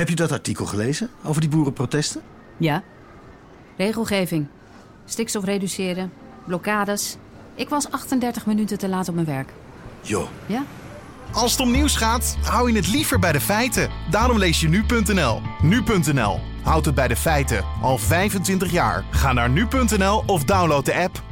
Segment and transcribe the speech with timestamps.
[0.00, 2.22] Heb je dat artikel gelezen over die boerenprotesten?
[2.56, 2.82] Ja.
[3.76, 4.46] Regelgeving.
[5.04, 6.12] Stikstof reduceren.
[6.46, 7.16] Blokkades.
[7.54, 9.52] Ik was 38 minuten te laat op mijn werk.
[10.02, 10.28] Jo.
[10.46, 10.64] Ja?
[11.32, 13.90] Als het om nieuws gaat, hou je het liever bij de feiten.
[14.10, 15.40] Daarom lees je nu.nl.
[15.62, 16.40] Nu.nl.
[16.62, 17.64] Houd het bij de feiten.
[17.82, 19.04] Al 25 jaar.
[19.10, 21.22] Ga naar nu.nl of download de app.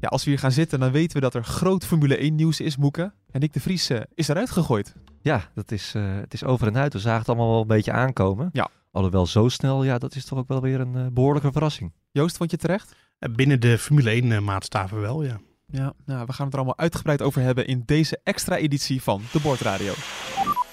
[0.00, 2.60] Ja, als we hier gaan zitten, dan weten we dat er groot Formule 1 nieuws
[2.60, 3.12] is, Moeke.
[3.30, 4.94] En Nick de Vries eh, is eruit gegooid.
[5.22, 6.92] Ja, dat is, eh, het is over en uit.
[6.92, 8.48] We zagen het allemaal wel een beetje aankomen.
[8.52, 8.68] Ja.
[8.90, 11.92] Alhoewel zo snel, ja, dat is toch ook wel weer een eh, behoorlijke verrassing.
[12.10, 12.94] Joost, vond je terecht?
[13.18, 15.40] Binnen de Formule 1 eh, maatstaven wel, ja.
[15.66, 19.22] Ja, nou, we gaan het er allemaal uitgebreid over hebben in deze extra editie van
[19.32, 19.92] de Bordradio.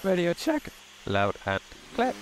[0.02, 0.62] Radio check.
[1.04, 1.62] Loud and
[1.94, 2.14] clear.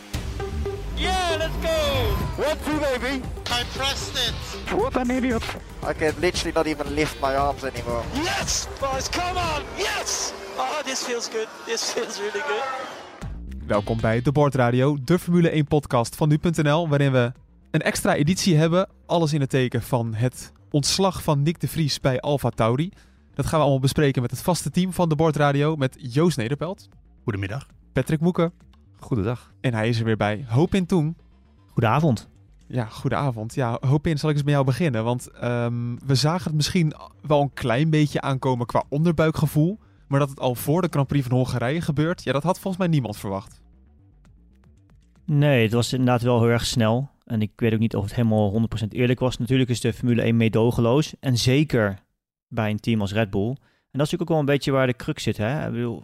[0.96, 2.16] Yeah, let's go!
[2.38, 3.22] One, two, baby.
[3.50, 4.74] I pressed it.
[4.76, 5.44] What an idiot.
[5.84, 8.04] I can literally not even lift my arms anymore.
[8.14, 9.64] Yes, boys, come on!
[9.78, 10.34] Yes!
[10.58, 11.48] Oh, this feels good.
[11.66, 12.64] This feels really good.
[13.68, 17.32] Welkom bij de Bordradio, de Formule 1 podcast van nu.nl, waarin we
[17.72, 18.90] een extra editie hebben.
[19.06, 22.92] Alles in het teken van het ontslag van Nick de Vries bij Alfa Tauri.
[23.34, 26.90] Dat gaan we allemaal bespreken met het vaste team van de Bordradio, met Joost Nederpelt,
[27.24, 27.68] Goedemiddag.
[27.94, 28.54] Patrick Moeken
[29.00, 29.52] Goedendag.
[29.62, 31.18] en hij is er weer bij, Hoop in Toen.
[31.72, 32.30] Goedenavond.
[32.68, 33.56] Ja, goedenavond.
[33.56, 35.04] Ja, hoop in zal ik eens met jou beginnen.
[35.04, 39.80] Want ehm, we zagen het misschien wel een klein beetje aankomen qua onderbuikgevoel.
[40.08, 42.84] Maar dat het al voor de Grand Prix van Hongarije gebeurt, ja, dat had volgens
[42.84, 43.62] mij niemand verwacht.
[45.26, 47.10] Nee, het was inderdaad wel heel erg snel.
[47.26, 49.38] En ik weet ook niet of het helemaal 100% eerlijk was.
[49.38, 51.14] Natuurlijk is de Formule 1 meedogenloos.
[51.20, 52.00] En zeker
[52.48, 53.48] bij een team als Red Bull.
[53.48, 53.56] En
[54.04, 55.38] dat is natuurlijk ook wel een beetje waar de crux zit.
[55.38, 55.66] Hè?
[55.66, 56.04] Ik bedoel,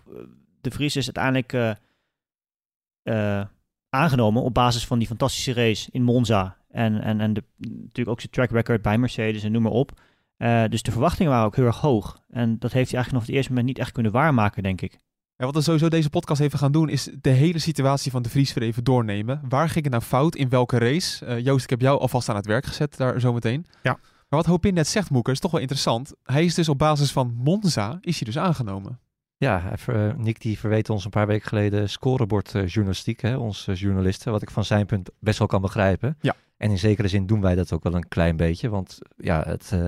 [0.62, 3.46] de Vries is uiteindelijk eh, eh,
[3.90, 6.58] aangenomen op basis van die fantastische race in Monza.
[6.70, 10.02] En, en, en natuurlijk ook zijn track record bij Mercedes en noem maar op.
[10.44, 12.20] Eh, dus de verwachtingen waren ook heel erg hoog.
[12.30, 14.82] En dat heeft hij eigenlijk nog op het eerste moment niet echt kunnen waarmaken, denk
[14.82, 15.00] ik.
[15.36, 18.30] Ja, wat we sowieso deze podcast even gaan doen, is de hele situatie van de
[18.30, 19.42] Vries weer even doornemen.
[19.50, 20.36] Waar ging het nou fout?
[20.36, 21.26] In welke race?
[21.26, 23.66] Eh, Joost, ik heb jou alvast aan het werk gezet daar zometeen.
[23.84, 23.92] Ja.
[24.30, 26.14] Maar wat Hopin net zegt, Moeker, is toch wel interessant.
[26.24, 29.00] Hij is dus op basis van Monza, is hij dus aangenomen.
[29.38, 34.32] Ja, eh, Nick die verweet ons een paar weken geleden scorebordjournalistiek, hè, ons eh, journalisten,
[34.32, 36.18] wat ik van zijn punt best wel kan begrijpen.
[36.22, 36.36] Ja.
[36.58, 39.70] En in zekere zin doen wij dat ook wel een klein beetje, want ja, het,
[39.72, 39.88] eh,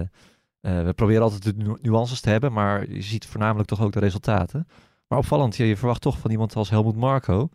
[0.66, 3.92] eh, we proberen altijd de nu- nuances te hebben, maar je ziet voornamelijk toch ook
[3.92, 4.68] de resultaten.
[5.08, 7.50] Maar opvallend, je, je verwacht toch van iemand als Helmut Marco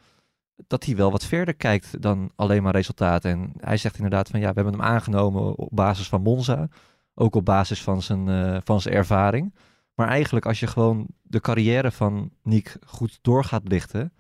[0.67, 3.31] dat hij wel wat verder kijkt dan alleen maar resultaten.
[3.31, 6.69] En hij zegt inderdaad van ja, we hebben hem aangenomen op basis van Monza,
[7.15, 9.55] ook op basis van zijn, eh, van zijn ervaring.
[9.95, 14.13] Maar eigenlijk als je gewoon de carrière van Nick goed door gaat lichten,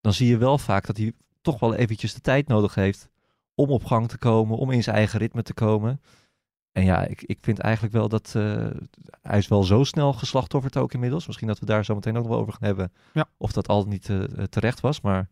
[0.00, 3.08] dan zie je wel vaak dat hij toch wel eventjes de tijd nodig heeft
[3.54, 6.00] om op gang te komen, om in zijn eigen ritme te komen.
[6.72, 8.66] En ja, ik, ik vind eigenlijk wel dat eh,
[9.22, 11.26] hij is wel zo snel geslachtofferd ook inmiddels.
[11.26, 12.92] Misschien dat we daar zo meteen ook nog wel over gaan hebben.
[13.12, 13.28] Ja.
[13.36, 15.00] Of dat al niet eh, terecht was.
[15.00, 15.28] Maar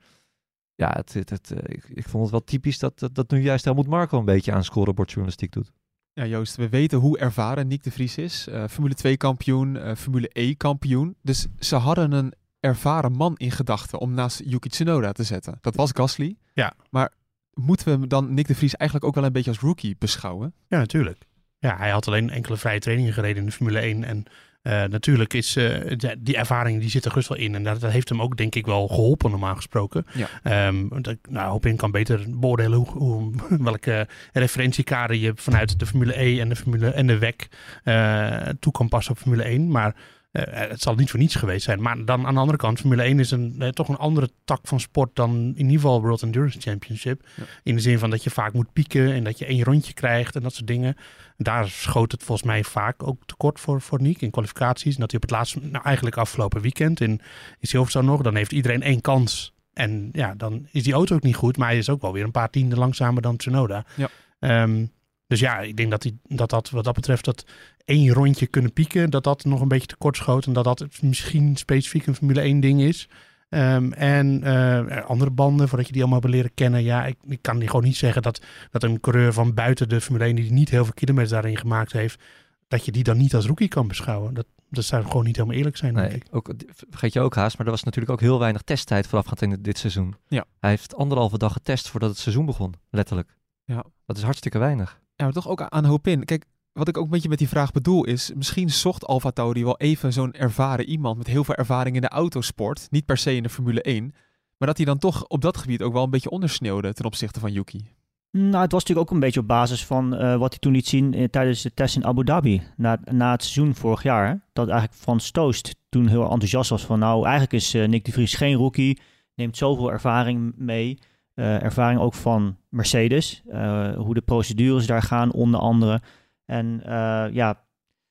[0.81, 3.41] ja, het, het, het, eh, ik, ik vond het wel typisch dat, dat, dat nu
[3.41, 5.73] juist Helmut Marco een beetje aan scorebordjournalistiek doet.
[6.13, 8.47] Ja, Joost, we weten hoe ervaren Nick de Vries is.
[8.47, 11.17] Eh, Formule 2 kampioen, eh, Formule E kampioen.
[11.23, 15.59] Dus ze hadden een ervaren man in gedachten om naast Yuki Tsunoda te zetten.
[15.61, 16.37] Dat was Gasly.
[16.53, 16.73] Ja.
[16.91, 17.13] Maar
[17.55, 20.55] moeten we dan Nick de Vries eigenlijk ook wel een beetje als rookie beschouwen?
[20.69, 21.27] Ja, natuurlijk.
[21.61, 24.05] Ja, hij had alleen enkele vrije trainingen gereden in de Formule 1.
[24.05, 24.25] En
[24.63, 25.53] eh, natuurlijk is
[25.97, 27.55] ja, die ervaring, die zit er gerust wel in.
[27.55, 30.07] En dat, dat heeft hem ook denk ik wel geholpen normaal gesproken.
[30.13, 30.29] Ja.
[30.43, 33.33] Ehm, want ik- nou, Hopin kan beter beoordelen hoe, hoe,
[33.71, 37.49] welke referentiekader je vanuit de Formule E en de, Formule, en de WEC
[37.85, 39.69] eh, toe kan passen op Formule 1.
[39.71, 39.95] Maar
[40.31, 41.83] eh, het zal niet voor niets geweest zijn.
[41.83, 44.61] Maar dan aan de andere kant, Formule 1 is een, eh, toch een andere tak
[44.63, 47.27] van sport dan in ieder geval World Endurance Championship.
[47.37, 47.43] Ja.
[47.63, 50.37] In de zin van dat je vaak moet pieken en dat je één rondje krijgt
[50.37, 50.97] en dat soort dingen.
[51.37, 54.95] Daar schoot het volgens mij vaak ook tekort voor, voor Nick in kwalificaties.
[54.95, 57.21] En dat hij op het laatste, nou eigenlijk afgelopen weekend in,
[57.59, 59.55] in Silverstone nog, dan heeft iedereen één kans.
[59.73, 62.25] En ja, dan is die auto ook niet goed, maar hij is ook wel weer
[62.25, 63.85] een paar tienden langzamer dan Tsunoda.
[63.97, 64.09] Ja.
[64.39, 64.87] Ehm,
[65.31, 67.45] dus ja, ik denk dat, hij, dat dat wat dat betreft dat
[67.85, 70.47] één rondje kunnen pieken, dat dat nog een beetje tekort schoot.
[70.47, 73.09] En dat dat misschien specifiek een Formule 1 ding is.
[73.49, 76.83] Ehm, en eh, andere banden, voordat je die allemaal hebt leren kennen.
[76.83, 78.41] Ja, ik, ik kan die gewoon niet zeggen dat,
[78.71, 81.93] dat een coureur van buiten de Formule 1, die niet heel veel kilometers daarin gemaakt
[81.93, 82.23] heeft,
[82.69, 84.35] dat je die dan niet als rookie kan beschouwen.
[84.35, 86.27] Dat, dat zou gewoon niet helemaal eerlijk zijn, denk Nee, ik.
[86.31, 86.53] ook,
[86.91, 89.79] vergeet je ook haast, maar er was natuurlijk ook heel weinig testtijd voorafgaand in dit
[89.79, 90.15] seizoen.
[90.29, 90.45] Ja.
[90.61, 93.37] Hij heeft anderhalve dag getest voordat het seizoen begon, letterlijk.
[93.65, 93.85] Ja.
[94.07, 95.01] Dat is hartstikke weinig.
[95.21, 96.25] Ja, maar toch ook aan hoop in.
[96.25, 99.65] Kijk, wat ik ook een beetje met die vraag bedoel is, misschien zocht Alfa Tauri
[99.65, 103.35] wel even zo'n ervaren iemand met heel veel ervaring in de autosport, niet per se
[103.35, 104.15] in de Formule 1,
[104.59, 107.41] maar dat hij dan toch op dat gebied ook wel een beetje ondersneeuwde ten opzichte
[107.41, 107.87] van Yuki.
[108.31, 110.89] Nou, het was natuurlijk ook een beetje op basis van eh, wat hij toen liet
[110.89, 112.63] zien eh, tijdens de test in Abu Dhabi.
[112.77, 114.47] Na, na het seizoen vorig jaar.
[114.53, 116.99] Dat eigenlijk Frans Toost toen heel enthousiast was van...
[116.99, 119.01] nou, eigenlijk is eh, Nick de Vries geen rookie.
[119.35, 120.99] neemt zoveel ervaring mee.
[121.35, 123.43] Eh, ervaring ook van Mercedes.
[123.49, 126.01] eh, hoe de procedures daar gaan, onder andere.
[126.45, 127.65] En eh, ja,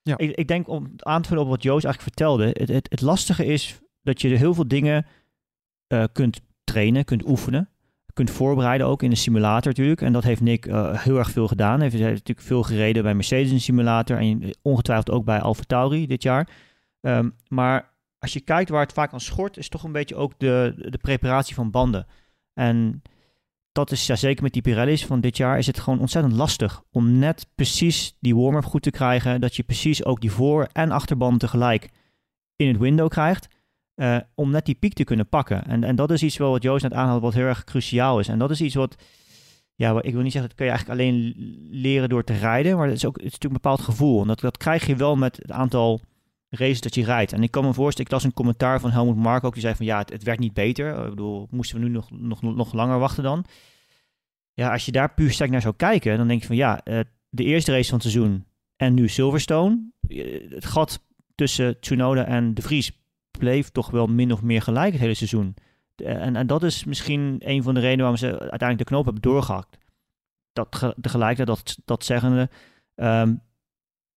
[0.03, 0.17] Ja.
[0.17, 2.47] Ik, ik denk om aan te vullen op wat Joost eigenlijk vertelde.
[2.53, 5.05] Het, het, het lastige is dat je heel veel dingen
[6.11, 7.69] kunt trainen, kunt oefenen.
[8.13, 10.01] Kunt voorbereiden ook in de simulator natuurlijk.
[10.01, 11.79] En dat heeft Nick heel erg veel gedaan.
[11.79, 14.17] Hij heeft, natuurlijk veel gereden bij Mercedes in de simulator.
[14.17, 16.49] En ongetwijfeld ook bij Alfa Tauri dit jaar.
[17.01, 20.33] Ehm, maar als je kijkt waar het vaak aan schort, is toch een beetje ook
[20.37, 22.05] de, de preparatie van banden.
[22.59, 23.01] En
[23.71, 26.81] dat is ja, zeker met die Pirelli's van dit jaar is het gewoon ontzettend lastig
[26.91, 29.41] om net precies die warm-up goed te krijgen.
[29.41, 31.89] Dat je precies ook die voor- en achterband tegelijk
[32.55, 33.47] in het window krijgt.
[33.99, 35.63] eh, om net die piek te kunnen pakken.
[35.65, 38.27] En, en dat is iets wel wat Joost net aanhaalt wat heel erg cruciaal is.
[38.27, 38.95] En dat is iets wat,
[39.75, 41.33] ja, ik wil niet zeggen dat kun je eigenlijk alleen
[41.71, 42.77] leren door te rijden.
[42.77, 44.21] Maar het is ook het is natuurlijk een bepaald gevoel.
[44.21, 46.01] En dat, dat krijg je wel met het aantal
[46.49, 47.33] races dat je rijdt.
[47.33, 49.53] En ik kan me voorstellen, ik las een commentaar van Helmut Mark ook.
[49.53, 51.03] Die zei van ja, het, werd niet beter.
[51.03, 53.45] Ik bedoel, moesten we nu nog, nog, nog langer wachten dan?
[54.53, 56.99] Ja, als je daar puur sterk naar zou kijken, dan denk je van ja, eh,
[57.29, 59.89] de eerste race van het seizoen en nu Silverstone.
[60.07, 61.05] eh, Het gat
[61.35, 62.91] tussen Tsunoda en De Vries
[63.37, 65.55] bleef toch wel min of meer gelijk het hele seizoen.
[65.95, 69.21] En, en dat is misschien een van de redenen waarom ze uiteindelijk de knoop hebben
[69.21, 69.77] doorgehakt.
[70.53, 72.49] Dat ge- tegelijkertijd, dat, dat zeggende,
[72.95, 73.35] ehm,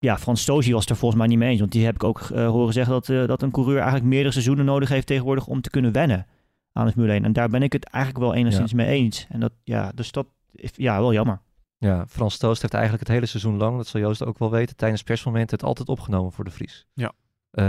[0.03, 1.61] ja, Frans Stozi was er volgens mij niet mee eens.
[1.61, 4.33] Want die heb ik ook eh, horen zeggen dat, eh, dat een coureur eigenlijk meerdere
[4.33, 6.27] seizoenen nodig heeft tegenwoordig om te kunnen wennen
[6.73, 7.25] aan het Formule 1.
[7.25, 9.27] En daar ben ik het eigenlijk wel enigszins mee eens.
[9.29, 11.41] En dat, ja, dus dat is ja, wel jammer.
[11.79, 14.77] Ja, Frans Toost heeft eigenlijk het hele seizoen lang, dat zal Joost ook wel weten,
[14.77, 16.87] tijdens persmomenten het altijd opgenomen voor de Vries.
[16.95, 17.13] Ja.
[17.51, 17.65] Eh,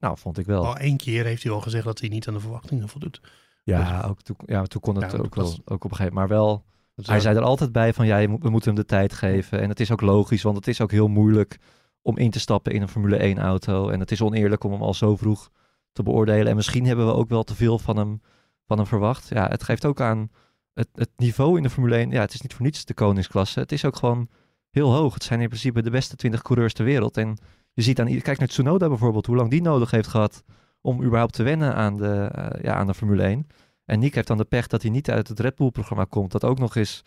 [0.00, 0.66] nou, vond ik wel.
[0.66, 3.20] Al één keer heeft hij al gezegd dat hij niet aan de verwachtingen voldoet.
[3.64, 6.14] Ja, ook toen, ja, toen kon het Ja, ook, wel, ook op een gegeven moment.
[6.14, 6.64] Maar wel,
[7.02, 9.60] Hij zei er altijd bij van ja, we moeten hem de tijd geven.
[9.60, 11.58] En het is ook logisch, want het is ook heel moeilijk
[12.02, 13.88] om in te stappen in een Formule 1 auto.
[13.88, 15.50] En het is oneerlijk om hem al zo vroeg
[15.92, 16.46] te beoordelen.
[16.46, 18.20] En misschien hebben we ook wel te veel van hem,
[18.66, 19.28] van hem verwacht.
[19.28, 20.30] Ja, het geeft ook aan
[20.74, 22.10] het, het niveau in de Formule 1.
[22.10, 23.60] Ja, het is niet voor niets de koningsklasse.
[23.60, 24.28] Het is ook gewoon
[24.70, 25.14] heel hoog.
[25.14, 27.16] Het zijn in principe de beste 20 coureurs ter wereld.
[27.16, 27.38] En
[27.72, 30.44] je ziet aan, kijk naar Tsunoda bijvoorbeeld, hoe lang die nodig heeft gehad
[30.80, 33.46] om überhaupt te wennen aan de, eh, ja, aan de Formule 1.
[33.84, 36.32] En Nick heeft dan de pech dat hij niet uit het Red Bull-programma komt.
[36.32, 37.02] Dat ook nog eens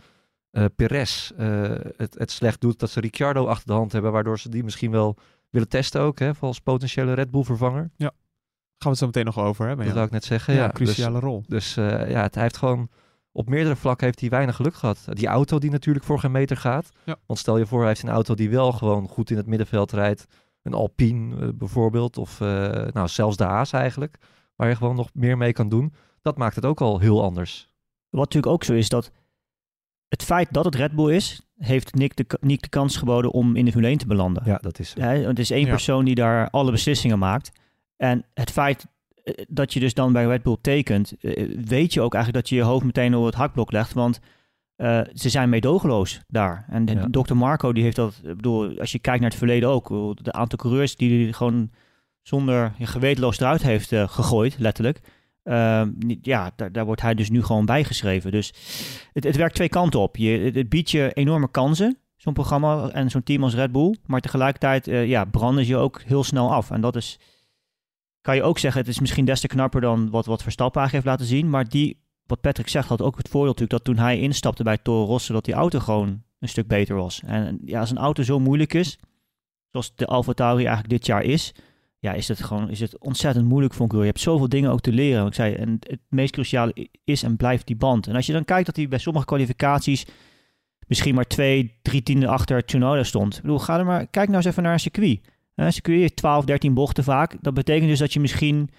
[0.51, 2.79] eh Perez eh, het, het slecht doet.
[2.79, 5.17] Dat ze Ricciardo achter de hand hebben, waardoor ze die misschien wel
[5.49, 7.89] willen testen ook, hè, als potentiële Red Bull-vervanger.
[8.77, 9.85] Gaan we het zo meteen nog over hebben.
[9.85, 9.99] Dat ja.
[9.99, 10.53] zou ik net zeggen.
[10.53, 11.43] Ja, Ja, cruciale dus, rol.
[11.47, 12.89] Dus eh, ja, het, hij heeft gewoon
[13.31, 15.05] op meerdere vlakken heeft hij weinig geluk gehad.
[15.09, 16.89] Die auto die natuurlijk voor geen meter gaat.
[17.03, 17.15] Ja.
[17.25, 19.91] Want stel je voor, hij heeft een auto die wel gewoon goed in het middenveld
[19.91, 20.25] rijdt.
[20.61, 22.17] Een Alpine bijvoorbeeld.
[22.17, 24.17] Of nou, zelfs de Haas eigenlijk.
[24.55, 25.93] Waar je gewoon nog meer mee kan doen.
[26.27, 27.69] Dat maakt het ook al heel anders.
[28.09, 29.11] Wat natuurlijk ook zo is dat
[30.07, 33.55] het feit dat het Red Bull is, heeft Nick de, Nick de kans geboden om
[33.55, 34.43] in de Formule 1 te belanden.
[34.45, 34.99] Ja, dat is zo.
[35.01, 35.69] Het is één Ja.
[35.69, 37.51] persoon die daar alle beslissingen maakt.
[37.97, 38.85] En het feit
[39.23, 42.49] eh, dat je dus dan bij Red Bull tekent, eh, weet je ook eigenlijk dat
[42.53, 43.93] je je hoofd meteen op het hakblok legt.
[43.93, 44.19] Want
[44.75, 46.65] eh, ze zijn meedogenloos daar.
[46.69, 47.07] En Ja.
[47.11, 47.35] Dr.
[47.35, 49.87] Marco die heeft dat, ik bedoel, als je kijkt naar het verleden ook,
[50.23, 51.71] de aantal coureurs die hij gewoon
[52.21, 54.99] zonder gewetenloos eruit heeft gegooid, letterlijk.
[55.47, 58.31] Eh, niet- ja, daar, wordt hij dus nu gewoon bijgeschreven.
[58.31, 58.53] Dus
[59.13, 60.17] het, het werkt twee kanten op.
[60.17, 63.95] Je, het, biedt je enorme kansen, zo'n programma en zo'n team als Red Bull.
[64.05, 66.71] Maar tegelijkertijd eh, ja, branden ze je ook heel snel af.
[66.71, 67.19] En dat is,
[68.21, 71.05] kan je ook zeggen, het is misschien des te knapper dan wat, wat Verstappen eigenlijk
[71.07, 71.49] heeft laten zien.
[71.49, 74.77] Maar die, wat Patrick zegt, had ook het voordeel natuurlijk dat toen hij instapte bij
[74.77, 77.21] Toro Rosso, dat die auto gewoon een stuk beter was.
[77.25, 78.97] En ja, als een auto zo moeilijk is,
[79.71, 81.53] zoals de Alfa Tauri eigenlijk dit jaar is,
[81.99, 84.07] ja, is het gewoon is het ontzettend moeilijk voor een coureur.
[84.09, 85.27] Je hebt zoveel dingen ook te leren.
[85.27, 88.07] Ik zei, en het meest cruciale is en blijft die band.
[88.07, 90.05] En als je dan kijkt dat hij bij sommige kwalificaties
[90.87, 93.35] misschien maar twee, drie tienden achter Tsunoda stond.
[93.35, 95.19] Ik bedoel, ga er maar, kijk nou eens even naar een circuit.
[95.55, 97.35] Een circuit heeft 12, 13 bochten vaak.
[97.41, 98.69] Dat betekent dus dat je misschien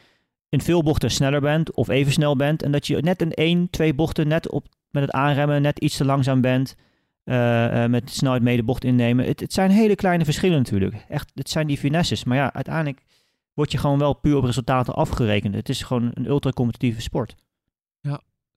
[0.48, 2.62] in veel bochten sneller bent of even snel bent.
[2.62, 5.96] En dat je net in één, twee bochten net op, met het aanremmen net iets
[5.96, 6.76] te langzaam bent.
[7.25, 9.26] eh, eh, met snelheid mee de bocht innemen.
[9.26, 10.94] Het, het zijn hele kleine verschillen natuurlijk.
[11.08, 12.25] Echt, het zijn die finesses.
[12.25, 13.02] Maar ja, uiteindelijk
[13.58, 15.54] word je gewoon wel puur op resultaten afgerekend.
[15.54, 17.34] Het is gewoon een ultra-competitieve sport.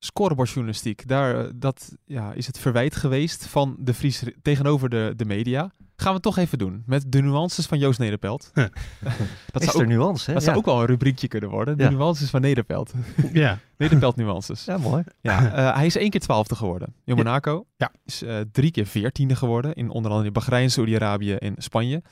[0.03, 5.13] Scorebordjournalistiek, daar eh, dat, ja, is het verwijt geweest van de Vries ri- tegenover de,
[5.15, 5.71] de media.
[5.95, 8.51] Gaan we toch even doen met de nuances van Joost Nederpelt.
[9.51, 10.33] dat is zou, er ook, nuance, hè?
[10.33, 10.47] dat Ja.
[10.47, 11.77] zou ook wel een rubriekje kunnen worden.
[11.77, 11.89] De Ja.
[11.89, 12.93] nuances van Nederpelt.
[13.33, 13.57] Ja.
[13.77, 14.65] Nederpelt nuances.
[14.65, 15.03] Ja, mooi.
[15.21, 17.15] Ja, eh, hij is één keer twaalfde geworden in Ja.
[17.15, 17.65] Monaco.
[17.77, 17.91] Ja.
[18.05, 22.03] Is eh, drie keer veertiende geworden in onder andere in Bahrein, Saudi-Arabië en Spanje.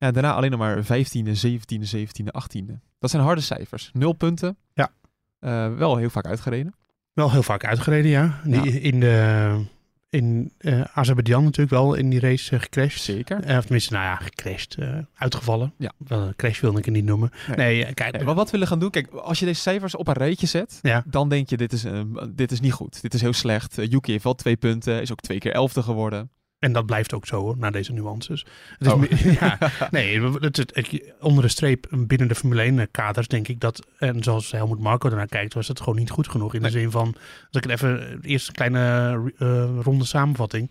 [0.00, 2.80] Ja, daarna alleen nog maar vijftiende, zeventiende, zeventiende, achttiende.
[2.98, 3.90] Dat zijn harde cijfers.
[3.92, 4.56] Nul punten.
[4.74, 4.90] Ja.
[5.38, 6.74] Eh, wel heel vaak uitgereden.
[7.12, 8.40] Wel heel vaak uitgereden, ja.
[8.44, 9.64] In, de,
[10.10, 13.00] in eh Azerbeidzjan natuurlijk wel in die race eh, gecrashed.
[13.02, 13.42] Zeker.
[13.44, 14.76] Eh, of tenminste, nou ja, gecrashed.
[15.14, 15.72] uitgevallen.
[15.78, 15.92] Ja.
[15.96, 17.30] Wel, een crash wilde ik het niet noemen.
[17.56, 17.56] Nee.
[17.84, 18.12] Nee, kijk.
[18.14, 18.90] Nee, maar wat willen gaan doen?
[18.90, 21.02] Kijk, als je deze cijfers op een rijtje zet, Ja.
[21.06, 21.84] dan denk je dit is,
[22.30, 23.02] dit is niet goed.
[23.02, 23.74] Dit is heel slecht.
[23.74, 26.30] Yuki heeft wel twee punten, is ook twee keer elfde geworden.
[26.60, 28.44] En dat blijft ook zo hoor, na deze nuances.
[28.78, 29.02] Het is Oh.
[29.40, 29.58] ja,
[29.90, 33.86] nee, het, het, het- onder de streep binnen de Formule 1 kaders denk ik dat,
[33.98, 36.54] en zoals Helmut Marco daarnaar kijkt, was het gewoon niet goed genoeg.
[36.54, 36.70] In Nee.
[36.70, 40.70] de zin van, als ik het even, eerst een kleine eh, ronde samenvatting,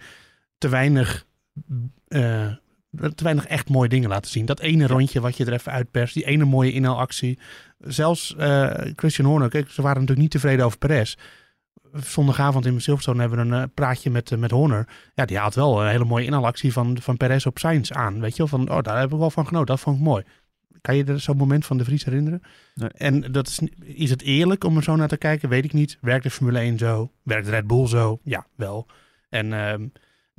[0.58, 1.26] te weinig,
[2.08, 2.48] eh,
[3.16, 4.46] te weinig echt mooie dingen laten zien.
[4.46, 7.40] Dat ene rondje wat je er even uitperst, die ene mooie inhaalactie.
[7.80, 11.16] Zelfs eh, Christian Horner, kijk, ze waren natuurlijk niet tevreden over Perez.
[11.94, 14.88] Zondagavond in Silverstone hebben we een eh, praatje met, eh, met Horner.
[15.14, 18.20] Ja, die haalt wel een hele mooie inhaalactie van, van Perez op Sainz aan.
[18.20, 19.68] Weet je wel, van, oh, daar hebben we wel van genoten.
[19.68, 20.24] Dat vond ik mooi.
[20.82, 22.42] Kan je er zo'n moment van de Vries herinneren?
[22.76, 22.90] Nee.
[22.90, 25.50] En dat is, is het eerlijk om er zo naar te kijken?
[25.50, 25.98] Weet ik niet.
[26.02, 27.12] Werkt de Formule 1 zo?
[27.24, 28.20] Werkt Red Bull zo?
[28.24, 28.88] Ja, wel.
[29.30, 29.88] En ehm,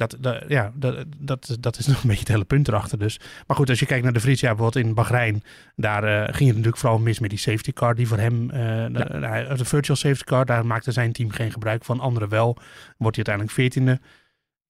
[0.00, 2.99] dat, dat, ja, dat, dat, dat is nog een beetje het hele punt erachter.
[2.99, 3.21] Dus.
[3.47, 5.42] Maar goed, als je kijkt naar de Vries, ja, bijvoorbeeld in Bahrein,
[5.76, 8.59] daar eh, ging het natuurlijk vooral mis met die safety car die voor hem, eh,
[8.87, 12.57] de, de virtual safety car, daar maakte zijn team geen gebruik van, anderen wel.
[12.97, 14.00] Wordt hij uiteindelijk veertiende.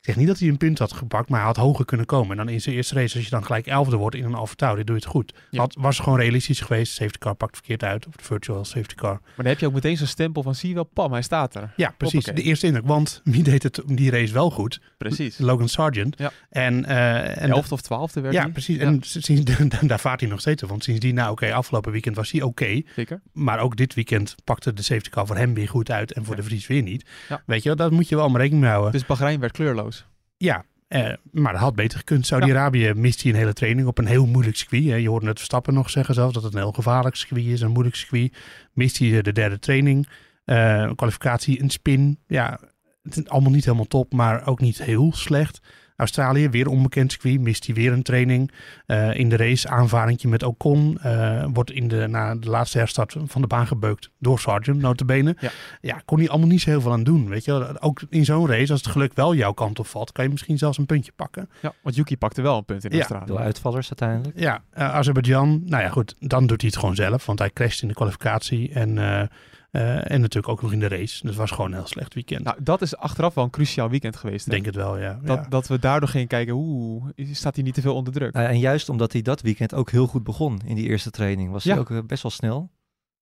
[0.00, 2.30] Ik zeg niet dat hij een punt had gepakt, maar hij had hoger kunnen komen.
[2.30, 4.54] En dan in zijn eerste race, als je dan gelijk elfde wordt in een Alfa
[4.54, 5.34] Tauri, doe je het goed.
[5.50, 5.60] Ja.
[5.60, 6.92] Had, was gewoon realistisch geweest.
[6.92, 9.10] Safety car pakt verkeerd uit, of de virtual safety car.
[9.10, 11.54] Maar dan heb je ook meteen zo'n stempel van, zie je wel, pam, hij staat
[11.54, 11.72] er.
[11.76, 12.14] Ja, precies.
[12.14, 12.42] Hoppakee.
[12.42, 12.86] De eerste indruk.
[12.86, 14.80] Want wie deed het die race wel goed?
[14.98, 15.38] Precies.
[15.38, 16.18] Logan Sargent.
[16.18, 16.32] Ja.
[16.50, 18.76] En, eh, en Elfde of twaalfde werd ja, precies.
[18.76, 18.82] Ja.
[18.82, 20.62] En sinds, daar vaart hij nog steeds.
[20.62, 22.82] Want sindsdien, nou oké, afgelopen weekend was hij oké.
[22.94, 23.20] Zeker.
[23.32, 26.12] Maar ook dit weekend pakte de safety car voor hem weer goed uit.
[26.12, 27.04] En voor de Vries weer niet.
[27.28, 27.42] Ja.
[27.46, 28.92] Weet je wel, daar moet je wel maar rekening mee houden.
[28.92, 29.89] Dus Bahrein werd kleurloos.
[30.42, 32.26] Ja, eh, maar dat had beter gekund.
[32.26, 34.84] Saudi-Arabië mist hij een hele training op een heel moeilijk circuit.
[34.84, 34.94] Hè.
[34.94, 37.60] Je hoorde het Verstappen nog zeggen zelfs dat het een heel gevaarlijk circuit is.
[37.60, 38.36] Een moeilijk circuit.
[38.72, 40.08] Mist hij de derde training.
[40.44, 42.18] Een kwalificatie, een spin.
[42.26, 42.60] Ja,
[43.02, 45.60] het is allemaal niet helemaal top, maar ook niet heel slecht.
[46.00, 48.50] Australië, weer onbekend circuit, mist hij weer een training.
[48.86, 50.98] Eh, in de race aanvaringje met Ocon.
[51.02, 55.36] eh, wordt in de, na de laatste herstart van de baan gebeukt door Sargent, notabene.
[55.40, 55.50] Ja.
[55.80, 57.28] ja, kon hij allemaal niet zo heel veel aan doen.
[57.28, 57.52] Weet je?
[57.52, 57.80] wel.
[57.80, 60.58] Ook in zo'n race, als het geluk wel jouw kant op valt, kan je misschien
[60.58, 61.48] zelfs een puntje pakken.
[61.62, 62.96] Ja, want Yuki pakte wel een punt in Ja.
[62.98, 63.36] Australië.
[63.42, 64.38] Uitvallers uiteindelijk.
[64.38, 67.26] Ja, uh, Azerbeidzjan, nou ja goed, dan doet hij het gewoon zelf.
[67.26, 69.22] Want hij crasht in de kwalificatie en, uh, uh,
[69.70, 71.00] en natuurlijk ook nog in de race.
[71.20, 72.44] Dus het was gewoon een heel slecht weekend.
[72.44, 74.46] Nou, dat is achteraf wel een cruciaal weekend geweest.
[74.46, 75.20] Ik denk het wel, ja.
[75.22, 75.48] Dat, ja.
[75.48, 78.32] dat we daardoor gingen kijken, oeh, staat hij niet te veel onder druk?
[78.32, 81.50] Nou, en juist omdat hij dat weekend ook heel goed begon in die eerste training,
[81.50, 82.70] was hij ook eh, best wel snel.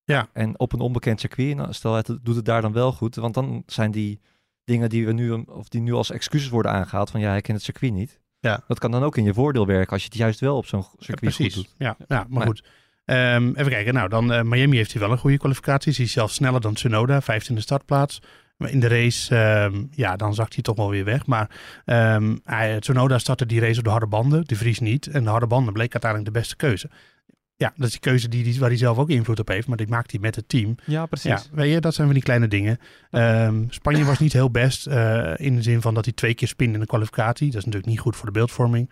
[0.05, 0.29] Ja.
[0.33, 3.35] En op een onbekend circuit, nou, stel hij doet het daar dan wel goed, want
[3.35, 4.21] dan zijn die
[4.65, 7.57] dingen die we nu, of die nu als excuses worden aangehaald van ja, hij kent
[7.57, 8.21] het circuit niet.
[8.41, 8.65] Ja.
[8.69, 10.85] Dat kan dan ook in je voordeel werken als je het juist wel op zo'n
[10.99, 11.75] circuit Precies, goed doet.
[11.79, 12.65] ja, ja maar Maar- goed.
[13.09, 15.93] Ehm, even kijken, nou dan eh, Miami heeft hij wel een goede kwalificatie.
[15.97, 18.23] Hij is zelfs sneller dan Tsunoda, 15e startplaats.
[18.57, 21.27] Maar in de race, ehm, ja, dan zakt hij toch wel weer weg.
[21.27, 21.51] Maar
[22.45, 25.07] hij, Tsunoda startte die race op de harde banden, de Vries niet.
[25.07, 26.91] En de harde banden bleek uiteindelijk de beste keuze.
[27.57, 29.77] Ja, dat is die keuze die, die, waar hij zelf ook invloed op heeft, maar
[29.77, 30.75] die maakt hij met het team.
[30.85, 31.31] Ja, precies.
[31.31, 32.79] Ja, weet je, dat zijn van die kleine dingen.
[33.69, 36.75] Spanje was niet heel best eh, in de zin van dat hij twee keer spinde
[36.75, 37.47] in de kwalificatie.
[37.47, 38.91] Dat is natuurlijk niet goed voor de beeldvorming.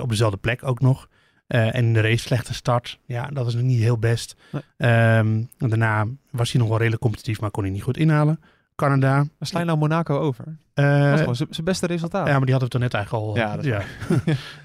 [0.00, 1.08] Op dezelfde plek ook nog.
[1.46, 2.98] Eh, en in de race slechte start.
[3.06, 4.36] Ja, dat was nog niet heel best.
[4.50, 4.62] Nee.
[4.76, 8.40] Ehm, daarna was hij nog wel redelijk competitief, maar kon hij niet goed inhalen.
[8.76, 9.14] Canada.
[9.16, 10.44] Maar sla je nou Monaco over?
[10.74, 12.26] eh, dat was gewoon zijn- beste resultaat.
[12.26, 13.36] ja, maar die hadden we toen net eigenlijk al.
[13.36, 13.82] Ja, dat is ja.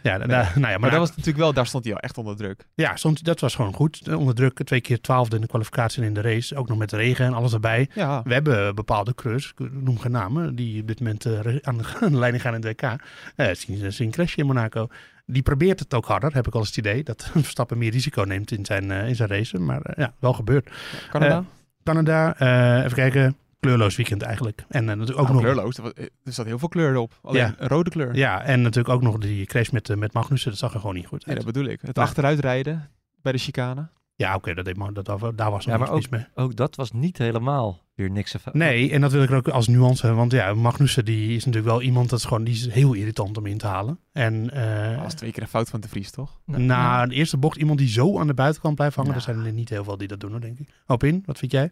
[0.12, 0.27] ja, Nee.
[0.27, 2.67] nou ja, maar maar, dat was natuurlijk wel, daar stond hij wel echt onder druk.
[2.75, 4.15] ja, stond, dat was gewoon goed.
[4.15, 6.55] Onder druk, twee keer twaalfde in de kwalificatie en in de race.
[6.55, 7.89] Ook nog met de regen en alles erbij.
[7.93, 11.83] Ja, We hebben bepaalde ik noem geen namen, die op dit moment eh, aan, de,
[12.01, 12.95] aan de leiding gaan in het WK.
[13.36, 14.88] Eh zien, zien crashen in Monaco.
[15.31, 17.03] Die probeert het ook harder, heb ik al eens het idee.
[17.03, 19.59] Dat Verstappen meer risico neemt in zijn, eh, in zijn race.
[19.59, 20.69] Maar eh, ja, wel gebeurd.
[21.09, 21.38] Canada?
[21.38, 21.43] Eh,
[21.83, 23.36] Canada, eh, even kijken.
[23.59, 24.63] Kleurloos weekend eigenlijk.
[24.69, 25.41] En natuurlijk ook ook nog.
[25.41, 25.77] kleurloos.
[25.77, 27.19] Er zat heel veel kleur op.
[27.21, 27.53] Alleen Ja.
[27.57, 28.15] een rode kleur.
[28.15, 30.50] Ja, en natuurlijk ook nog die crash met, met Magnussen.
[30.50, 31.36] Dat zag er gewoon niet goed uit.
[31.36, 31.81] dat bedoel ik.
[31.81, 32.01] Het Ja.
[32.01, 32.89] achteruitrijden
[33.21, 33.88] bij de chicane.
[34.20, 36.46] Ja, oké, dat deed maar dat, daar- daar was nog Ja, maar niks mis mee.
[36.46, 38.34] Ook dat was niet helemaal weer niks.
[38.34, 38.54] ervan.
[38.56, 40.20] Nee, en dat wil ik ook als nuance hebben.
[40.20, 43.38] Want ja, Magnussen die is natuurlijk wel iemand dat is gewoon die is heel irritant
[43.38, 44.00] om in te halen.
[44.12, 46.40] En eh, Dat was twee keer een fout van de Vries, toch?
[46.46, 49.18] Nou, na de eerste bocht iemand die zo aan de buitenkant blijft hangen, Ja.
[49.18, 50.70] er zijn er niet heel veel die dat doen, hoor, denk ik.
[50.86, 51.72] Hoop in, wat vind jij?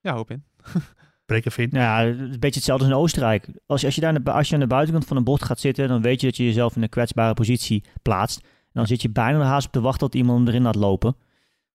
[0.00, 0.44] Ja, hoop in.
[1.26, 1.68] Breek even in.
[1.72, 3.48] Ja, een beetje hetzelfde als in Oostenrijk.
[3.66, 5.44] Als, je- als, je daar aan de, als je aan de buitenkant van een bocht
[5.44, 8.40] gaat zitten, dan weet je dat je jezelf in een kwetsbare positie plaatst.
[8.42, 11.16] En dan zit je bijna haast op te wachten tot iemand hem erin laat lopen.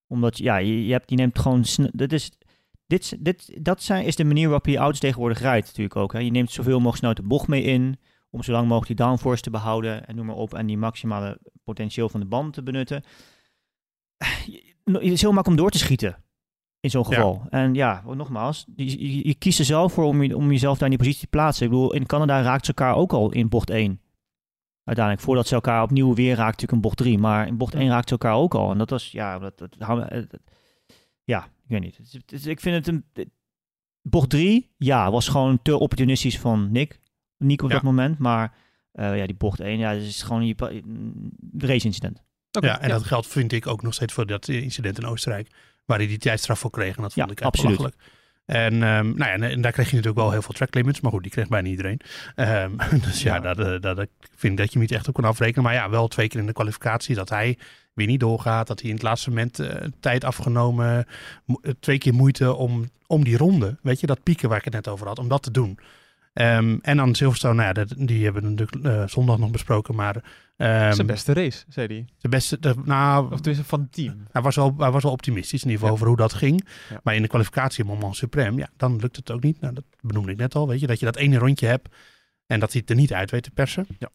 [0.08, 1.66] Omdat ja, je, je, hebt, je neemt gewoon...
[1.92, 2.32] Dit is,
[2.88, 6.14] dit, dit, dat zijn, is de manier waarop je auto's tegenwoordig rijdt natuurlijk ook.
[6.14, 6.20] Hè.
[6.20, 9.42] Je neemt zoveel mogelijk snel de bocht mee in, om zo lang mogelijk die downforce
[9.42, 10.54] te behouden en noem maar op.
[10.54, 13.04] En die maximale potentieel van de band te benutten.
[14.84, 16.24] Het is heel makkelijk om door te schieten.
[16.80, 17.16] In zo'n Ja.
[17.16, 17.46] geval.
[17.50, 20.90] En ja, nogmaals, je, je, je kiest er zelf voor om, je, om jezelf daar
[20.90, 21.66] in die positie te plaatsen.
[21.66, 24.02] Ik bedoel, in Canada raakt ze elkaar ook al in bocht 1.
[24.84, 27.18] Uiteindelijk, voordat ze elkaar opnieuw weer raakt, natuurlijk in bocht 3.
[27.18, 28.72] Maar in bocht 1 raakt ze elkaar ook al.
[28.72, 30.40] En dat was, ja, dat, dat, eh, dat-
[31.24, 31.98] ja, ik weet niet.
[31.98, 33.30] Het het ik vind het een...
[34.02, 37.00] bocht 3, ja, was gewoon te opportunistisch van Nick.
[37.38, 37.76] Nick op Ja.
[37.76, 38.18] dat moment.
[38.18, 38.54] Maar
[38.92, 42.24] eh, ja, die bocht 1, ja, dat is gewoon je, een race-incident.
[42.60, 45.50] Ja, en dat geldt vind ik ook nog steeds voor dat incident in Oostenrijk.
[45.86, 46.96] Waar hij die tijdstraf voor kreeg.
[46.96, 47.78] En dat vond Ja, ik echt absoluut.
[47.78, 48.12] belachelijk.
[48.46, 51.02] En, ehm, nou ja, en, en daar kreeg je natuurlijk wel heel veel track limits.
[51.02, 52.00] Maar goed, die kreeg bijna iedereen.
[52.36, 52.72] Ehm,
[53.06, 53.40] dus ja, Ja.
[53.54, 55.64] dat, eh, dat, ik vind dat je hem niet echt op kan afrekenen.
[55.64, 57.58] Maar ja, wel twee keer in de kwalificatie dat hij
[57.94, 58.68] weer niet doorgaat.
[58.68, 61.06] Dat hij in het laatste moment eh, tijd afgenomen.
[61.62, 63.78] eh, twee keer moeite om, om die ronde.
[63.82, 65.20] Weet je, dat pieken waar ik het net over had.
[65.20, 65.80] Om dat te doen.
[66.34, 69.96] Ehm, en dan Silverstone, nou ja, dat, die hebben we natuurlijk eh, zondag nog besproken.
[69.96, 70.16] Maar
[70.58, 72.06] ehm, Zijn beste race, zei hij.
[72.20, 74.24] de beste, de, nou, Of tenminste van het team.
[74.32, 75.94] hij was wel, hij was wel optimistisch in ieder geval Ja.
[75.94, 76.68] over hoe dat ging.
[76.90, 77.00] Ja.
[77.04, 79.60] Maar in de kwalificatie moment supreme, ja, dan lukt het ook niet.
[79.62, 80.88] Nou, dat benoemde ik net al, weet je.
[80.88, 81.96] Dat je dat ene rondje hebt
[82.48, 83.88] en dat hij het er niet uit weet te persen.
[84.00, 84.10] Ja.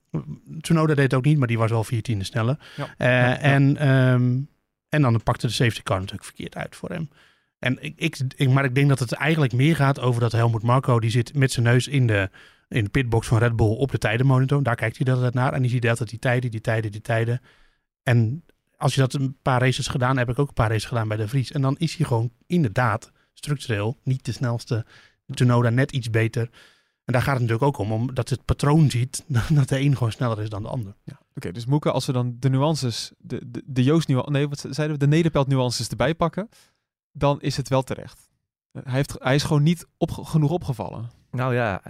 [0.61, 2.59] Tsunoda deed het ook niet, maar die was wel 14e sneller.
[2.77, 2.95] Ja.
[2.97, 3.53] Eh.
[3.55, 4.37] En, ehm,
[4.89, 7.09] en dan pakte de safety car natuurlijk verkeerd uit voor hem.
[7.59, 11.01] En ik, ik, maar ik denk dat het eigenlijk meer gaat over dat Helmut Marco,
[11.01, 12.31] die zit met zijn neus in de,
[12.69, 14.63] in de pitbox van Red Bull op de tijdenmonitor.
[14.63, 17.41] Daar kijkt hij tijd naar en die ziet altijd die tijden, die tijden, die tijden.
[18.03, 18.45] En
[18.77, 21.17] als je dat een paar races gedaan, heb ik ook een paar races gedaan bij
[21.17, 21.53] de Vries.
[21.53, 24.87] En dan is hij gewoon inderdaad structureel niet de snelste.
[25.35, 26.51] Tsunoda net iets beter.
[27.05, 29.25] En daar gaat het natuurlijk ook om, omdat het patroon ziet
[29.55, 30.95] dat de een gewoon sneller is dan de ander.
[31.35, 34.59] Oké, dus Moeke, als we dan de nuances, de, de, de Joost nuances, nee, wat
[34.71, 36.49] zeiden we, de Nederpelt nuances erbij pakken,
[37.19, 38.31] dan is het wel terecht.
[38.73, 41.11] Hij, heeft, hij is gewoon niet op, genoeg opgevallen.
[41.31, 41.83] Nou ja,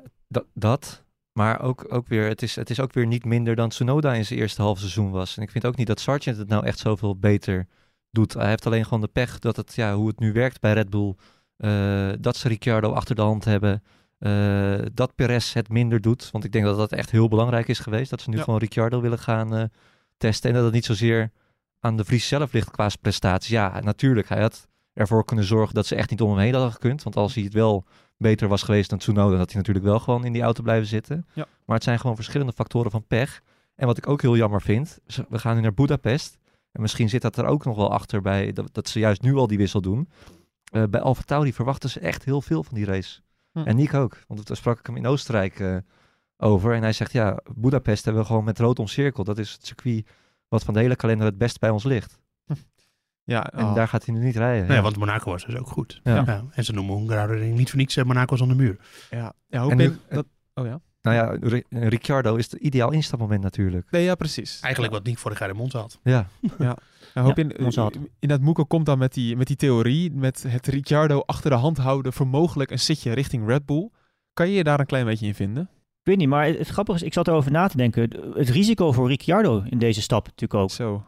[0.54, 1.04] dat.
[1.32, 4.24] maar ook, ook weer, het, is, het is ook weer niet minder dan Tsunoda in
[4.24, 5.36] zijn eerste half seizoen was.
[5.36, 7.66] En ik vind ook niet dat Sargent het nou echt zoveel beter
[8.10, 8.34] doet.
[8.34, 10.90] Hij heeft alleen gewoon de pech dat het, ja, hoe het nu werkt bij Red
[10.90, 11.14] Bull.
[11.56, 13.82] eh, dat ze Ricciardo achter de hand hebben.
[14.18, 16.30] eh, dat Perez het minder doet.
[16.30, 18.10] Want ik denk dat dat echt heel belangrijk is geweest.
[18.10, 18.42] Dat ze nu Ja.
[18.42, 19.64] gewoon Ricciardo willen gaan eh,
[20.16, 20.48] testen.
[20.50, 21.30] En dat het niet zozeer
[21.80, 23.50] aan de Vries zelf ligt qua prestaties.
[23.50, 24.28] Ja, natuurlijk.
[24.28, 24.66] Hij had
[24.98, 27.02] ervoor kunnen zorgen dat ze echt niet om hem heen hadden gekund.
[27.02, 27.84] Want als hij het wel
[28.16, 30.86] beter was geweest dan Tsunoda, dan had hij natuurlijk wel gewoon in die auto blijven
[30.86, 31.26] zitten.
[31.32, 31.46] Ja.
[31.64, 33.42] Maar het zijn gewoon verschillende factoren van pech.
[33.74, 36.38] En wat ik ook heel jammer vind, we gaan nu naar Budapest.
[36.72, 39.34] En misschien zit dat er ook nog wel achter bij dat, dat ze juist nu
[39.34, 40.08] al die wissel doen.
[40.72, 43.20] Eh, bij Alfa Tauri verwachten ze echt heel veel van die race.
[43.52, 43.58] Hm.
[43.58, 45.76] En Nick ook, want daar sprak ik hem in Oostenrijk eh,
[46.36, 46.74] over.
[46.74, 49.26] En hij zegt, ja, Budapest hebben we gewoon met rood omcirkeld.
[49.26, 50.06] Dat is het circuit
[50.48, 52.18] wat van de hele kalender het best bij ons ligt.
[53.28, 53.74] Ja, En oh.
[53.74, 54.66] daar gaat hij nu niet rijden.
[54.66, 54.82] Nee, Ja.
[54.82, 56.00] want Monaco was dus ook goed.
[56.04, 56.22] Ja.
[56.26, 56.44] Ja.
[56.50, 58.76] En ze noemen Hungaroring niet voor niets eh, Monaco zonder muur.
[59.10, 60.26] ja, ja hoop En nu- dat...
[60.54, 60.80] Oh ja?
[61.02, 63.90] Nou ja, Ri- Ricciardo is het ideaal instapmoment natuurlijk.
[63.90, 64.60] Nee, ja, precies.
[64.60, 64.98] Eigenlijk ja.
[64.98, 65.98] wat niet vorig jaar in Monza had.
[66.02, 66.26] Ja,
[66.58, 66.76] Ja,
[67.22, 67.98] hoop Ja, in, ons had.
[68.18, 71.56] in dat Moeke komt dan met die, met die theorie, met het Ricciardo achter de
[71.56, 73.90] hand houden voor mogelijk een zitje richting Red Bull.
[74.32, 75.62] Kan je je daar een klein beetje in vinden?
[76.00, 78.10] Ik weet niet, maar het, het grappige is, ik zat erover na te denken.
[78.34, 80.70] Het risico voor Ricciardo in deze stap natuurlijk ook.
[80.70, 81.04] Zo.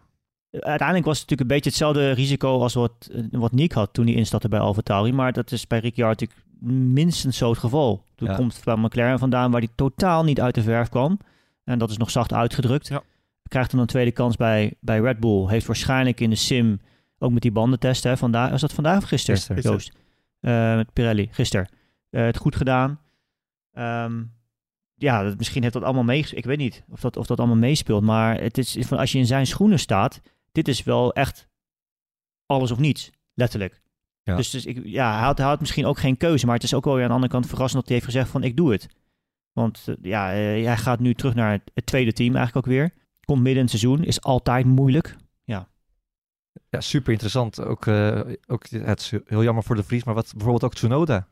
[0.50, 4.06] Uiteindelijk was het natuurlijk een beetje hetzelfde risico als wat, eh, wat Nick had toen
[4.06, 5.12] hij instapte bij AlphaTauri.
[5.12, 6.40] Maar dat is bij Ricciardo natuurlijk
[6.92, 8.04] minstens zo het geval.
[8.14, 8.34] Toen Ja.
[8.34, 11.18] komt bij McLaren vandaan waar hij totaal niet uit de verf kwam.
[11.64, 12.88] En dat is nog zacht uitgedrukt.
[12.88, 13.02] Ja.
[13.48, 15.46] Krijgt dan een tweede kans bij, bij Red Bull.
[15.48, 16.80] Heeft waarschijnlijk in de sim
[17.18, 18.04] ook met die bandentest.
[18.04, 19.36] Hè, vandaag, was dat vandaag of gisteren?
[19.40, 19.62] Gisteren.
[19.72, 19.92] Joost?
[20.40, 21.68] Eh, met Pirelli, gisteren.
[22.10, 23.00] Eh, het goed gedaan.
[23.72, 24.22] Ehm,
[24.94, 26.26] ja, dat, misschien heeft dat allemaal mee.
[26.30, 28.02] Ik weet niet of dat, of dat allemaal meespeelt.
[28.02, 30.20] Maar het is van als je in zijn schoenen staat.
[30.52, 31.48] Dit is wel echt
[32.46, 33.82] alles of niets, letterlijk.
[34.22, 34.36] Ja.
[34.36, 36.46] Dus, dus ik, ja, hij had, hij had misschien ook geen keuze.
[36.46, 38.30] Maar het is ook wel weer aan de andere kant verrassend dat hij heeft gezegd
[38.30, 38.88] van ik doe het.
[39.52, 42.92] Want eh, ja, eh, hij gaat nu terug naar het, tweede team eigenlijk ook weer.
[43.24, 45.16] Komt midden in het seizoen, is altijd moeilijk.
[46.68, 47.64] ja super interessant.
[47.64, 51.28] Ook, eh, ook, het is heel jammer voor de Vries, maar wat bijvoorbeeld ook Tsunoda.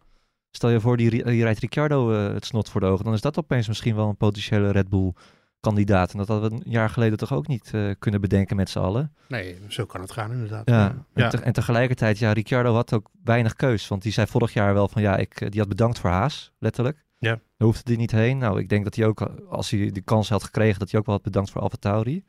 [0.50, 3.04] Stel je voor, die, die rijdt Ricciardo het snot voor de ogen.
[3.04, 5.12] Dan is dat opeens misschien wel een potentiële Red Bull
[5.60, 6.12] kandidaat.
[6.12, 8.78] En dat hadden we een jaar geleden toch ook niet eh, kunnen bedenken met z'n
[8.78, 9.14] allen.
[9.28, 10.68] Nee, zo kan het gaan inderdaad.
[10.68, 11.04] Ja.
[11.14, 11.24] ja.
[11.24, 13.88] En, te- en tegelijkertijd, ja, Ricciardo had ook weinig keus.
[13.88, 16.52] Want die zei vorig jaar wel van, ja, ik, eh, die had bedankt voor Haas,
[16.58, 17.06] letterlijk.
[17.18, 17.30] Ja.
[17.30, 18.38] Daar hoefde hij niet heen.
[18.38, 21.06] Nou, ik denk dat hij ook, als hij die kans had gekregen, dat hij ook
[21.06, 22.24] wel had bedankt voor AlphaTauri.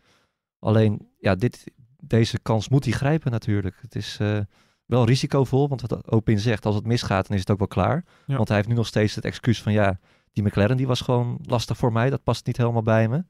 [0.60, 1.64] Alleen, ja, dit,
[2.04, 3.76] deze kans moet hij grijpen natuurlijk.
[3.82, 4.40] Het is eh,
[4.86, 8.04] wel risicovol, want wat Opin zegt, als het misgaat, dan is het ook wel klaar.
[8.26, 8.36] Ja.
[8.36, 10.00] Want hij heeft nu nog steeds het excuus van, ja,
[10.34, 12.10] die McLaren die was gewoon lastig voor mij.
[12.10, 13.24] Dat past niet helemaal bij me.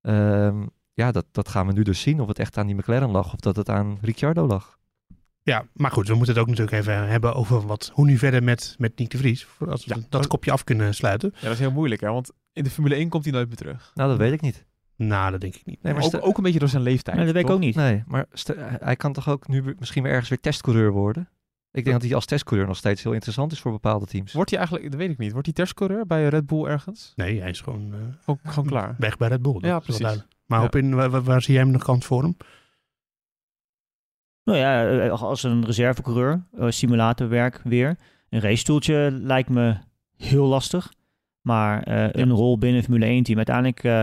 [0.00, 2.20] Ehm, ja, dat, dat gaan we nu dus zien.
[2.20, 4.78] Of het echt aan die McLaren lag of dat het aan Ricciardo lag.
[5.42, 8.42] Ja, maar goed, we moeten het ook natuurlijk even hebben over wat, hoe nu verder
[8.42, 9.46] met, met Nick de Vries.
[9.68, 10.00] Als we Ja.
[10.08, 11.30] dat kopje af kunnen sluiten.
[11.34, 12.10] Ja, dat is heel moeilijk, hè?
[12.12, 13.90] Want in de Formule 1 komt hij nooit meer terug.
[13.94, 14.66] Nou, dat weet ik niet.
[14.96, 15.82] Nou, dat denk ik niet.
[15.82, 17.16] Nee, maar ook, ook een beetje door zijn leeftijd.
[17.16, 17.74] Nee, dat weet ik ook niet.
[17.74, 18.26] Nee, maar
[18.80, 21.28] hij kan toch ook nu misschien weer ergens weer testcoureur worden?
[21.72, 24.32] Ik denk dat hij als testcoureur nog steeds heel interessant is voor bepaalde teams.
[24.32, 27.12] Wordt hij eigenlijk, dat weet ik niet, wordt hij testcoureur bij Red Bull ergens?
[27.16, 28.94] Nee, hij is gewoon, uh, gewoon, gewoon klaar.
[28.98, 29.52] weg bij Red Bull.
[29.52, 30.24] Dat Ja, precies.
[30.46, 30.64] Maar Ja.
[30.66, 32.36] op in, waar, zie jij hem nog kans voor hem?
[34.44, 37.98] Nou ja, eh, als een reservecoureur, eh, simulatorwerk weer.
[38.28, 39.76] Een racestoeltje lijkt me
[40.16, 40.92] heel lastig.
[41.40, 43.36] Maar eh, een rol binnen Formule 1 team.
[43.36, 44.02] Uiteindelijk eh,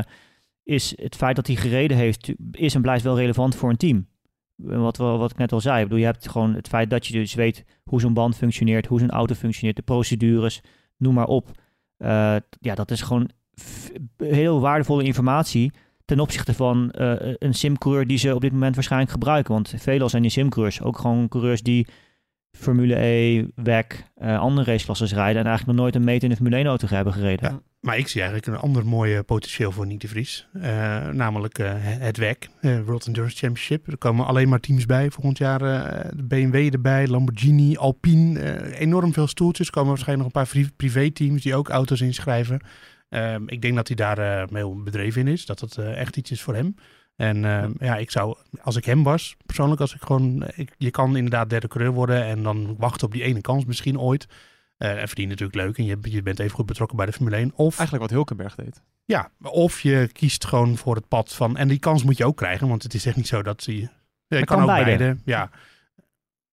[0.64, 4.08] is het feit dat hij gereden heeft, is en blijft wel relevant voor een team.
[4.56, 5.78] Wat, wat ik net al zei.
[5.78, 8.86] Ik bedoel, je hebt gewoon het feit dat je dus weet hoe zo'n band functioneert,
[8.86, 10.62] hoe zo'n auto functioneert, de procedures,
[10.98, 11.52] noem maar op.
[11.98, 13.30] Eh, ja, dat is gewoon
[14.18, 15.72] heel waardevolle informatie
[16.06, 19.54] ten opzichte van eh, een simcoureur die ze op dit moment waarschijnlijk gebruiken.
[19.54, 21.88] Want veelal zijn die simcoureurs ook gewoon coureurs die
[22.56, 26.36] Formule E, WEC, eh, andere raceklasses rijden en eigenlijk nog nooit een meter in de
[26.36, 27.62] Formule 1 auto hebben gereden.
[27.86, 30.48] Maar ik zie eigenlijk een ander mooi eh, potentieel voor Nick de Vries.
[30.54, 33.88] Eh, namelijk eh, het WEC, World Endurance Championship.
[33.88, 35.12] Er komen alleen maar teams bij.
[35.12, 35.60] Volgend jaar
[36.16, 38.74] de BMW erbij, Lamborghini, Alpine.
[38.76, 39.68] enorm veel stoeltjes.
[39.68, 42.60] Er komen waarschijnlijk nog een paar pri- privé-teams die ook auto's inschrijven.
[43.10, 45.46] Ehm, ik denk dat hij daar heel bedreven in is.
[45.46, 46.76] Dat dat echt iets is voor hem.
[47.16, 50.92] En ehm, ja, ik zou, als ik hem was, persoonlijk, als ik gewoon, ik, je
[50.92, 54.28] kan inderdaad derde coureur worden en dan wachten op die ene kans misschien ooit.
[54.78, 57.36] Eh en verdient natuurlijk leuk en je, je bent even goed betrokken bij de Formule
[57.36, 57.52] 1.
[57.56, 58.82] Of, Eigenlijk wat Hulkenberg deed.
[59.06, 62.38] ja, of je kiest gewoon voor het pad van, en die kans moet je ook
[62.38, 63.88] krijgen, want het is echt niet zo dat ze, je
[64.28, 64.98] kan, kan ook beide.
[64.98, 65.18] beide.
[65.26, 65.50] Ja,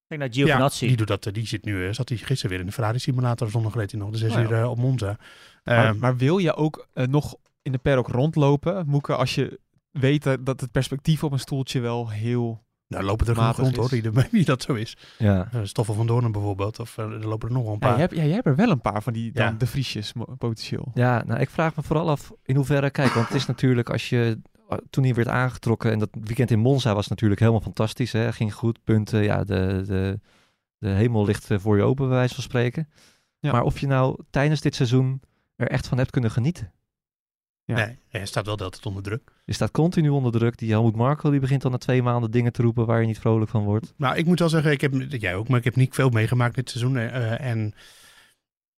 [0.07, 0.87] Kijk naar Gio ja Vanazzi.
[0.87, 2.99] die doet dat, eh, die zit nu, eh, zat hij gisteren weer in de Ferrari
[2.99, 4.43] simulator, zondag reed hij nog de zes Oh ja.
[4.43, 5.17] uur eh, op Monza.
[5.65, 9.61] Maar, maar wil je ook eh, nog in de paddock rondlopen, Moeke, als je
[9.93, 12.65] weet dat- het perspectief op een stoeltje wel heel...
[12.87, 14.01] nou, lopen er matig rond hoor, is.
[14.01, 14.97] wie, wie dat zo is.
[15.19, 15.49] Ja.
[15.53, 17.91] Eh, Stoffel van Doornen bijvoorbeeld, of eh, er lopen er nog wel een Ja, paar.
[17.97, 19.53] jij, hebt, ja, jij hebt er wel een paar van die dan Ja.
[19.53, 20.91] de Vriesjes mo- potentieel.
[20.95, 24.09] Ja, nou, ik vraag me vooral af in hoeverre, kijk, want het is natuurlijk als
[24.09, 28.13] je, eh, toen hij werd aangetrokken en dat weekend in Monza was natuurlijk helemaal fantastisch,
[28.13, 30.21] hè, ging goed, punten, ja, de, de,
[30.79, 32.89] de hemel ligt voor je open, bij wijze van spreken.
[33.39, 33.53] Ja.
[33.53, 35.21] Maar of je nou tijdens dit seizoen
[35.57, 36.73] er echt van hebt kunnen genieten.
[37.65, 37.75] Ja.
[37.75, 39.33] Nee, hij staat wel de hele tijd onder druk.
[39.45, 40.59] Je staat continu onder druk.
[40.59, 43.19] Die Helmut Marko die begint dan na twee maanden dingen te roepen waar je niet
[43.19, 43.95] vrolijk van wordt.
[43.97, 46.55] Nou, ik moet wel zeggen, ik heb, jij ook, maar ik heb niet veel meegemaakt
[46.55, 46.97] dit seizoen.
[46.97, 47.75] eh, en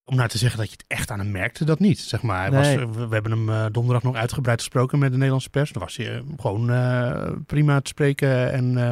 [0.04, 1.98] om nou te zeggen dat je het echt aan hem merkte, dat niet.
[1.98, 2.50] Zeg maar.
[2.50, 2.76] Nee.
[2.78, 5.72] was, we, we hebben hem eh, donderdag nog uitgebreid gesproken met de Nederlandse pers.
[5.72, 8.52] Dan was hij eh, gewoon eh, prima te spreken.
[8.52, 8.82] En eh,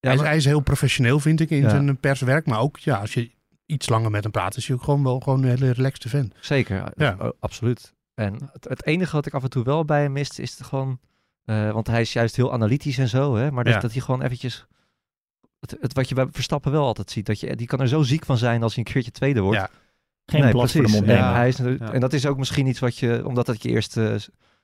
[0.00, 1.68] hij, is, maar- hij is heel professioneel, vind ik, in Ja.
[1.68, 2.46] zijn perswerk.
[2.46, 3.30] Maar ook, ja, als je
[3.66, 6.34] iets langer met hem praat, is hij ook gewoon wel gewoon een hele relaxte vent.
[6.40, 7.32] Zeker, Ja.
[7.40, 7.94] absoluut.
[8.16, 10.66] En het, het enige wat ik af en toe wel bij hem mist, is het
[10.66, 10.98] gewoon...
[11.44, 13.50] eh, want hij is juist heel analytisch en zo, hè.
[13.50, 13.80] Maar dat, Ja.
[13.80, 14.66] dat hij gewoon eventjes...
[15.60, 18.02] Het, het wat je bij Verstappen wel altijd ziet, dat je, die kan er zo
[18.02, 19.58] ziek van zijn als hij een keertje tweede wordt.
[19.58, 19.70] Ja.
[20.26, 22.96] Geen Nee, blad voor de mond hij is, en dat is ook misschien iets wat
[22.96, 24.18] je, omdat dat je eerste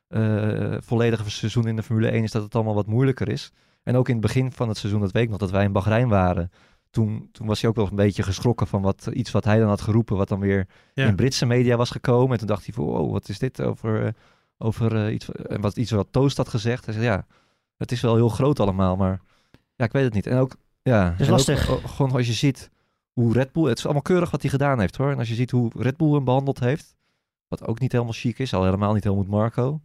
[0.08, 3.52] eh, volledige seizoen in de Formule 1 is, dat het allemaal wat moeilijker is.
[3.82, 5.72] En ook in het begin van het seizoen, dat weet ik nog, dat wij in
[5.72, 6.50] Bahrein waren.
[6.92, 9.68] Toen, toen was hij ook wel een beetje geschrokken van wat, iets wat hij dan
[9.68, 11.06] had geroepen, wat dan weer Ja.
[11.06, 12.32] in Britse media was gekomen.
[12.32, 14.12] En toen dacht hij van, wow, wat is dit over, eh,
[14.58, 16.84] over eh, iets, en wat, iets wat Toast had gezegd.
[16.84, 17.26] Hij zei, ja,
[17.76, 19.20] het is wel heel groot allemaal, maar
[19.76, 20.26] ja, ik weet het niet.
[20.26, 21.68] En ook, ja, is en ook, lastig.
[21.68, 22.70] eh, gewoon als je ziet
[23.12, 25.10] hoe Red Bull, het is allemaal keurig wat hij gedaan heeft hoor.
[25.10, 26.96] En als je ziet hoe Red Bull hem behandeld heeft,
[27.48, 29.80] wat ook niet helemaal chic is, al helemaal niet helemaal Marco,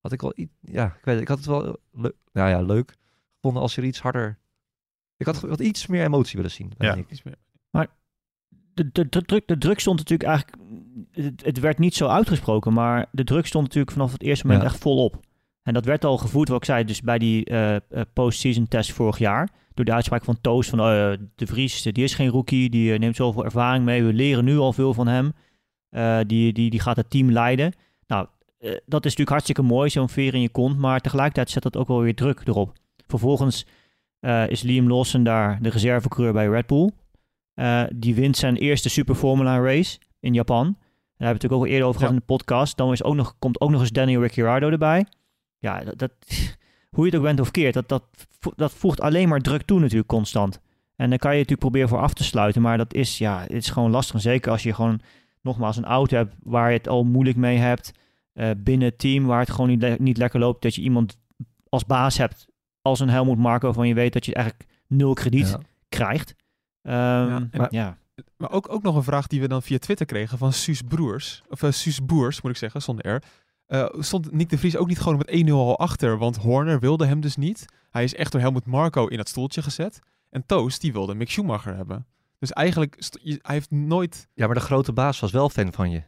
[0.00, 2.94] had ik wel, ja, ik weet het, ik had het wel leuk, nou ja, leuk
[3.34, 4.38] gevonden als er iets harder,
[5.16, 6.72] ik had wat iets meer emotie willen zien.
[6.78, 6.94] Ja.
[6.94, 7.36] Meer.
[8.74, 10.62] de, de, de, druk, de druk stond natuurlijk eigenlijk...
[11.10, 14.64] Het, het werd niet zo uitgesproken, maar de druk stond natuurlijk vanaf het eerste moment
[14.64, 14.70] Ja.
[14.70, 15.20] echt volop.
[15.62, 17.80] En dat werd al gevoerd, wat ik zei, dus bij die eh, eh,
[18.12, 19.50] post-season test vorig jaar.
[19.74, 20.84] Door de uitspraak van Toos van eh,
[21.34, 24.04] De Vries, die is geen rookie, die neemt zoveel ervaring mee.
[24.04, 25.32] We leren nu al veel van hem.
[25.88, 27.72] Eh, die, die, die gaat het team leiden.
[28.06, 28.26] Nou,
[28.58, 30.78] eh, dat is natuurlijk hartstikke mooi, zo'n veer in je kont.
[30.78, 32.72] Maar tegelijkertijd zet dat ook wel weer druk erop.
[33.06, 33.66] Vervolgens
[34.20, 36.90] eh, is Liam Lawson daar de reservecoureur bij Red Bull.
[37.54, 40.64] Eh, die wint zijn eerste Super Formula race in Japan.
[40.64, 42.76] Daar hebben we het natuurlijk ook al eerder over gehad in de podcast.
[42.76, 45.06] Dan is ook nog, komt ook nog eens Daniel Ricciardo erbij.
[45.58, 46.12] Ja, dat, dat-
[46.90, 48.04] hoe je het ook bent of keert, dat, dat,
[48.56, 50.60] dat voegt alleen maar druk toe natuurlijk constant.
[50.96, 52.62] En dan kan je natuurlijk proberen voor af te sluiten.
[52.62, 54.20] Maar dat is, ja, het is gewoon lastig.
[54.20, 55.00] Zeker als je gewoon
[55.42, 57.92] nogmaals een auto hebt waar je het al moeilijk mee hebt.
[58.32, 60.62] eh, binnen het team waar het gewoon niet, le- niet lekker loopt.
[60.62, 61.16] Dat je iemand
[61.68, 62.46] als baas hebt
[62.86, 65.60] als een Helmut Marko van je weet dat je eigenlijk nul krediet Ja.
[65.88, 66.34] krijgt.
[66.82, 67.98] Ehm, en- maar, ja.
[68.36, 71.42] Maar ook, ook nog een vraag die we dan via Twitter kregen van Suus Broers.
[71.48, 73.22] Of Suus Boers, moet ik zeggen, zonder R.
[73.66, 76.18] Eh, stond Nick de Vries ook niet gewoon met 1-0 al achter?
[76.18, 77.64] Want Horner wilde hem dus niet.
[77.90, 79.98] Hij is echt door Helmut Marco in dat stoeltje gezet.
[80.30, 82.06] En Toast, die wilde Mick Schumacher hebben.
[82.38, 85.90] Dus eigenlijk, je- hij heeft nooit Ja, maar de grote baas was wel fan van
[85.90, 86.02] je.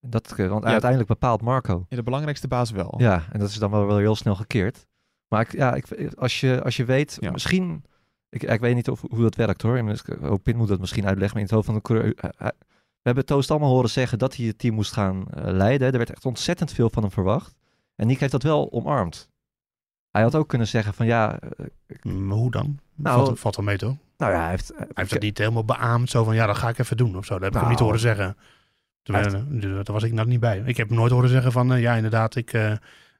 [0.00, 0.70] Dat, eh, want Ja.
[0.70, 1.86] uiteindelijk bepaalt Marco.
[1.88, 2.94] ja, de belangrijkste baas wel.
[2.98, 4.86] Ja, en dat is dan wel, wel heel snel gekeerd.
[5.32, 7.30] Maar ik, ja, ik, als, je, als je weet, Ja.
[7.30, 7.84] misschien
[8.28, 10.00] Ik, ik weet niet of, hoe dat werkt hoor.
[10.22, 11.38] Ook Pin moet dat misschien uitleggen.
[11.38, 12.14] Maar in het hoofd van de coureur...
[12.14, 15.52] eh, eh, We hebben Toost allemaal horen zeggen dat hij het team moest gaan eh,
[15.52, 15.92] leiden.
[15.92, 17.54] Er werd echt ontzettend veel van hem verwacht.
[17.96, 19.28] En Nick heeft dat wel omarmd.
[20.10, 21.38] Hij had ook kunnen zeggen van ja...
[22.02, 22.78] Maar hoe dan?
[22.94, 23.96] Nou, valt, valt wel mee toch?
[24.16, 24.72] nou ja, hij heeft...
[24.76, 27.24] Hij heeft dat niet helemaal beaamd, zo van ja, dat ga ik even doen of
[27.24, 27.34] zo.
[27.34, 28.36] Dat heb ik hem Nou, niet horen zeggen.
[29.02, 30.62] Hij eh, daar was ik nou niet bij.
[30.64, 32.52] Ik heb hem nooit horen zeggen van ja, inderdaad, ik,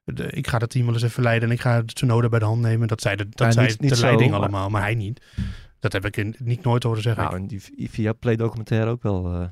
[0.05, 2.45] de- ik ga dat team wel eens even leiden en ik ga Tsunoda bij de
[2.45, 2.89] hand nemen.
[2.89, 5.23] Dat zei de, dat Ja, zei niet- niet de leiding allemaal, maar hij niet.
[5.81, 7.23] Dat heb ik in, niet nooit horen zeggen.
[7.25, 9.27] Nou, en die via Play documentaire ook wel...
[9.35, 9.45] eh,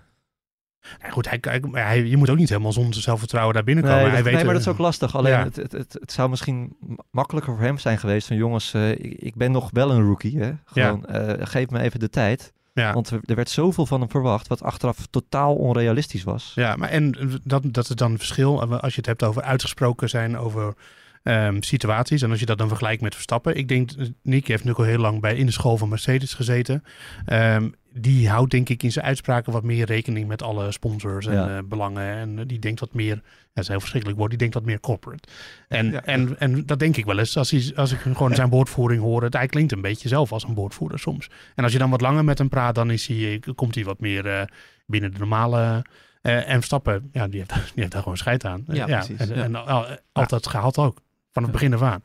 [1.02, 3.98] Ja, goed, hij, hij, hij- je moet ook niet helemaal zonder zelfvertrouwen daar binnenkomen.
[4.02, 5.16] Nee, hij weet, nee, maar dat is ook lastig.
[5.16, 5.44] Alleen ja.
[5.44, 6.76] het, het, het, het zou misschien
[7.10, 10.38] makkelijker voor hem zijn geweest van jongens, eh, ik, ik ben nog wel een rookie.
[10.38, 10.52] Hè?
[10.64, 12.52] Gewoon, eh, geef me even de tijd.
[12.80, 12.92] Ja.
[12.92, 16.52] Want er, er werd zoveel van hem verwacht, wat achteraf totaal onrealistisch was.
[16.54, 19.42] Ja, maar en dat, dat is dan een verschil eh, als je het hebt over
[19.42, 20.74] uitgesproken zijn over
[21.22, 22.22] ehm, situaties.
[22.22, 23.56] En als je dat dan vergelijkt met Verstappen.
[23.56, 26.34] Ik denk, eh, Nick heeft nu al heel lang bij in de school van Mercedes
[26.34, 26.84] gezeten.
[27.24, 31.32] Ehm, die houdt denk ik in zijn uitspraken wat meer rekening met alle sponsors en
[31.34, 31.56] Ja.
[31.56, 32.02] eh, belangen.
[32.16, 33.22] En eh, die denkt wat meer, ja,
[33.52, 35.28] dat is heel verschrikkelijk woord, die denkt wat meer corporate.
[35.68, 36.04] En, Ja.
[36.04, 39.22] en, en dat denk ik wel eens, als, hij, als ik gewoon zijn woordvoering hoor.
[39.22, 41.28] Het, hij klinkt een beetje zelf als een woordvoerder soms.
[41.54, 44.00] En als je dan wat langer met hem praat, dan is hij, komt hij wat
[44.00, 44.42] meer eh,
[44.86, 45.84] binnen de normale...
[46.22, 48.64] eh, en Verstappen, ja, die heeft, die heeft daar gewoon scheid aan.
[48.66, 50.98] Ja, precies, En, en al- altijd gehaald ook.
[51.30, 52.00] Van het begin af aan.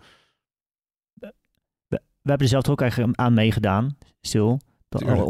[1.87, 1.99] We
[2.31, 4.59] hebben er zelf ook eigenlijk aan meegedaan, stil.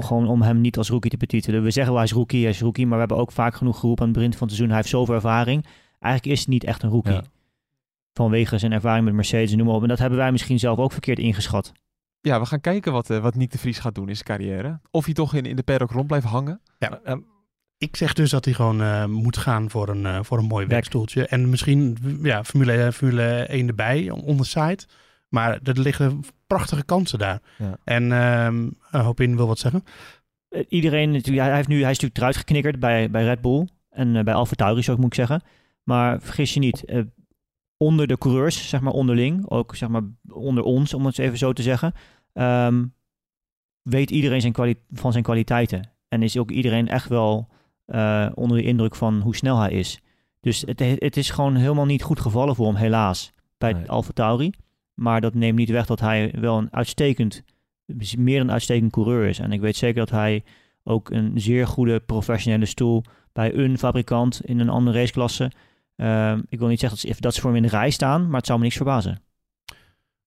[0.03, 1.63] Gewoon om hem niet als rookie te betitelen.
[1.63, 2.85] We zeggen wel hij is rookie, hij is rookie.
[2.85, 4.67] Maar we hebben ook vaak genoeg geroepen aan het begin van het seizoen.
[4.67, 5.65] Hij heeft zoveel ervaring.
[5.99, 7.11] Eigenlijk is hij niet echt een rookie.
[7.13, 7.23] Ja.
[8.13, 9.81] Vanwege zijn ervaring met Mercedes en noem maar op.
[9.81, 11.71] En dat hebben wij misschien zelf ook verkeerd ingeschat.
[12.21, 14.79] Ja, we gaan kijken wat, eh, wat Nick de Vries gaat doen in zijn carrière.
[14.91, 16.61] Of hij toch in, in de paddock rond blijft hangen.
[16.79, 17.15] Ja, Eh,
[17.77, 20.65] Ik zeg dus dat hij gewoon eh, moet gaan voor een, eh, voor een mooi
[20.65, 21.27] werkstoeltje.
[21.27, 24.77] En misschien ja, Formule, Formule 1 erbij, on the side.
[25.27, 27.41] Maar er liggen prachtige kansen daar.
[27.57, 27.77] Ja.
[27.83, 29.83] En ehm uh, Hopin wil wat zeggen.
[30.49, 33.67] Eh, Iedereen, natuurlijk, hij, heeft nu, hij is natuurlijk eruit geknikkerd bij, bij Red Bull.
[33.89, 35.41] En eh, bij Alfa Tauri, zo moet ik zeggen.
[35.83, 37.01] Maar vergis je niet, eh,
[37.77, 41.53] onder de coureurs, zeg maar onderling, ook zeg maar onder ons, om het even zo
[41.53, 41.93] te zeggen,
[42.33, 42.85] ehm,
[43.81, 45.89] weet iedereen zijn van zijn kwaliteiten.
[46.07, 47.47] En is ook iedereen echt wel
[47.85, 49.99] eh, onder de indruk van hoe snel hij is.
[50.39, 53.89] Dus het, het is gewoon helemaal niet goed gevallen voor hem, helaas, bij Nee.
[53.89, 54.51] Alfa Tauri.
[54.95, 57.43] Maar dat neemt niet weg dat hij wel een uitstekend,
[58.17, 59.39] meer een uitstekend coureur is.
[59.39, 60.43] En ik weet zeker dat hij
[60.83, 63.03] ook een zeer goede professionele stoel
[63.33, 65.51] bij een fabrikant in een andere raceklasse.
[65.95, 68.27] Ehm, ik wil niet zeggen dat ze, dat ze voor hem in de rij staan,
[68.27, 69.21] maar het zou me niks verbazen.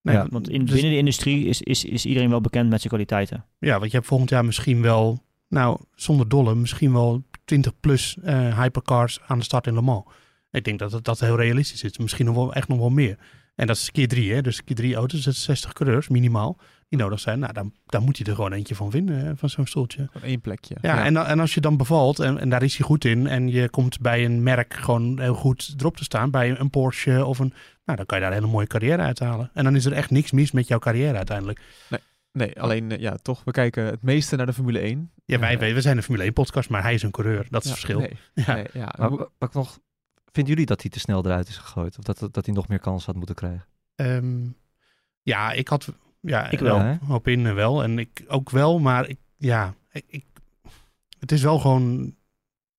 [0.02, 2.78] Nee, Ja, Want in, dus- binnen de industrie is, is, is iedereen wel bekend met
[2.78, 3.44] zijn kwaliteiten.
[3.58, 8.18] Ja, want je hebt volgend jaar misschien wel, nou zonder dolle, misschien wel 20 plus
[8.22, 10.04] eh, hypercars aan de start in Le Mans.
[10.50, 11.98] Ik denk dat het, dat heel realistisch is.
[11.98, 13.18] Misschien nog wel, echt nog wel meer.
[13.58, 14.40] En dat is keer drie, hè?
[14.40, 17.38] Dus keer drie auto's, dat is 60 coureurs minimaal die nodig zijn.
[17.38, 20.08] Nou, dan, dan moet hij er gewoon eentje van vinden, hè, van zo'n stoeltje.
[20.12, 20.76] Van één plekje.
[20.80, 23.48] Ja, En, en als je dan bevalt, en, en daar is hij goed in, en
[23.48, 27.38] je komt bij een merk gewoon heel goed erop te staan, bij een Porsche of
[27.38, 27.52] een,
[27.84, 29.50] nou, dan kan je daar een hele mooie carrière uithalen.
[29.54, 31.60] En dan is er echt niks mis met jouw carrière uiteindelijk.
[32.32, 35.10] Nee, alleen eh, ja, toch, we kijken het meeste naar de Formule 1.
[35.24, 37.46] Ja, wij, wij, we zijn een Formule 1 podcast, maar hij is een coureur.
[37.50, 37.98] Dat is ja, het verschil.
[38.00, 38.54] Nee, Ja.
[38.54, 38.94] nee, ja.
[38.98, 39.78] Maar wat ik nog,
[40.38, 41.98] vinden jullie dat hij te snel eruit is gegooid?
[41.98, 43.66] Of dat, dat hij nog meer kans had moeten krijgen?
[43.94, 44.46] Ehm,
[45.22, 45.88] ja, ik had,
[46.20, 46.78] ja, Ik wel.
[46.78, 47.82] eh, Ja, hoop in eh, wel.
[47.82, 50.26] En ik ook wel, maar ik, ja, ik, ik-
[51.18, 52.14] het is wel gewoon,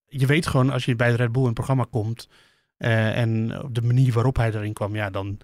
[0.05, 2.29] je weet gewoon als je bij de Red Bull in het programma komt
[2.77, 5.37] eh, en op de manier waarop hij erin kwam, ja, dan,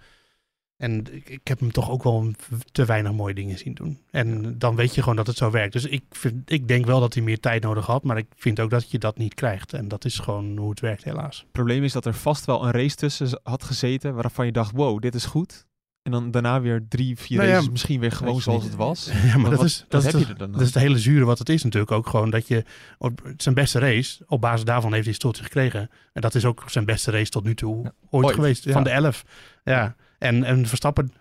[0.78, 2.32] en ik, ik heb hem toch ook wel
[2.72, 4.00] te weinig mooie dingen zien doen.
[4.12, 5.74] En dan weet je gewoon dat het zo werkt.
[5.74, 8.60] Dus ik, vind, ik denk wel dat hij meer tijd nodig had, maar ik vind
[8.60, 9.74] ook dat je dat niet krijgt.
[9.74, 11.40] En dat is gewoon hoe het werkt, helaas.
[11.40, 14.72] Het probleem is dat er vast wel een race tussen had gezeten waarvan je dacht,
[14.76, 15.66] wow, dit is goed.
[16.04, 19.10] En dan daarna weer drie, vier Nou ja, races misschien weer gewoon zoals het was.
[19.26, 20.76] Ja, maar dat wat- is, dat, is heb de- je er dan dat is het
[20.84, 22.08] hele zure wat het is natuurlijk ook.
[22.08, 22.64] Gewoon dat je
[22.98, 25.90] op zijn beste race, op basis daarvan heeft hij stoeltje gekregen.
[26.14, 27.92] En dat is ook zijn beste race tot nu toe Ja.
[28.10, 28.72] ooit, Ooit, geweest.
[28.72, 29.26] Van de elf.
[29.64, 29.96] Ja.
[30.18, 31.14] En, en Verstappen,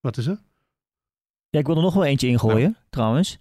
[0.00, 0.38] wat is er?
[1.48, 3.38] Ja, ik wil er nog wel eentje ingooien, trouwens.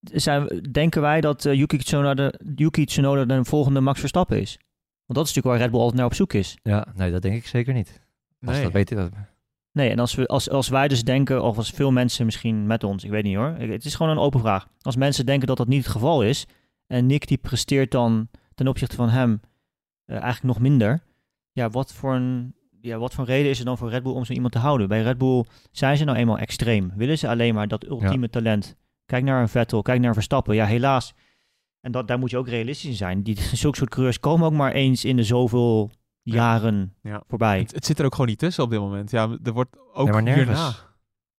[0.00, 4.58] Zijn, denken wij dat eh, Yuki, Tsunoda, Yuki Tsunoda de volgende Max Verstappen is?
[5.06, 6.56] Want dat is natuurlijk waar Red Bull altijd naar op zoek is.
[6.62, 8.00] Ja, nee, dat denk ik zeker niet.
[8.40, 8.62] Als Nee.
[8.62, 9.10] dat weet ik dat.
[9.72, 12.84] Nee, en als, we, als, als wij dus denken, of als veel mensen misschien met
[12.84, 13.56] ons, ik weet niet hoor.
[13.58, 14.68] Ik- Het is gewoon een open vraag.
[14.80, 16.46] Als mensen denken dat dat niet het geval is,
[16.86, 19.40] en Nick die presteert dan ten opzichte van hem
[20.04, 21.02] eh, eigenlijk nog minder.
[21.52, 22.54] Ja, wat voor een
[22.86, 24.88] ja, wat voor reden is er dan voor Red Bull om zo iemand te houden?
[24.88, 26.92] Bij Red Bull zijn ze nou eenmaal extreem.
[26.96, 28.76] Willen ze alleen maar dat ultieme talent?
[29.06, 30.54] Kijk naar een Vettel, kijk naar Verstappen.
[30.54, 31.14] Ja, helaas.
[31.80, 33.22] En dat, daar moet je ook realistisch in zijn.
[33.22, 35.90] Die, zulke soort coureurs komen ook maar eens in de zoveel
[36.22, 37.22] jaren Ja.
[37.28, 37.58] voorbij.
[37.58, 39.10] Het, het zit er ook gewoon niet tussen op dit moment.
[39.10, 40.46] Ja, er wordt ook Nee, maar nergens.
[40.58, 40.74] hierna.